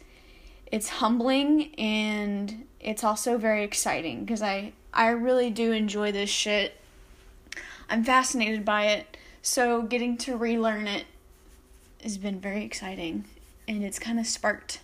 it's 0.71 0.89
humbling 0.89 1.75
and 1.75 2.65
it's 2.79 3.03
also 3.03 3.37
very 3.37 3.63
exciting 3.63 4.25
because 4.25 4.41
I 4.41 4.73
I 4.95 5.09
really 5.09 5.49
do 5.49 5.73
enjoy 5.73 6.13
this 6.13 6.29
shit. 6.29 6.79
I'm 7.89 8.03
fascinated 8.03 8.63
by 8.63 8.85
it. 8.85 9.17
So 9.41 9.81
getting 9.81 10.17
to 10.19 10.37
relearn 10.37 10.87
it 10.87 11.05
has 12.01 12.17
been 12.17 12.39
very 12.39 12.63
exciting 12.63 13.25
and 13.67 13.83
it's 13.83 13.99
kind 13.99 14.19
of 14.19 14.25
sparked 14.25 14.79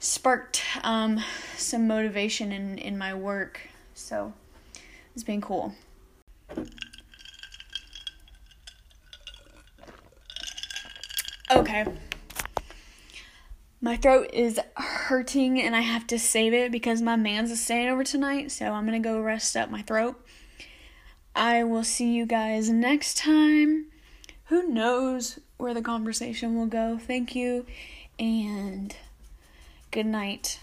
sparked 0.00 0.62
um, 0.82 1.22
some 1.56 1.86
motivation 1.86 2.50
in 2.50 2.76
in 2.78 2.98
my 2.98 3.14
work. 3.14 3.60
So 3.94 4.32
it's 5.14 5.24
been 5.24 5.40
cool. 5.40 5.74
Okay. 11.50 11.86
My 13.80 13.96
throat 13.96 14.30
is 14.32 14.58
hurting 14.76 15.60
and 15.60 15.76
I 15.76 15.82
have 15.82 16.06
to 16.08 16.18
save 16.18 16.52
it 16.52 16.72
because 16.72 17.00
my 17.00 17.14
man's 17.14 17.52
is 17.52 17.62
staying 17.62 17.88
over 17.88 18.02
tonight, 18.02 18.50
so 18.50 18.72
I'm 18.72 18.84
gonna 18.84 18.98
go 18.98 19.20
rest 19.20 19.56
up 19.56 19.70
my 19.70 19.82
throat. 19.82 20.20
I 21.36 21.62
will 21.62 21.84
see 21.84 22.12
you 22.12 22.26
guys 22.26 22.68
next 22.68 23.16
time. 23.16 23.86
Who 24.46 24.68
knows 24.68 25.38
where 25.58 25.74
the 25.74 25.82
conversation 25.82 26.56
will 26.56 26.66
go? 26.66 26.98
Thank 26.98 27.36
you 27.36 27.66
and 28.18 28.96
good 29.92 30.06
night. 30.06 30.58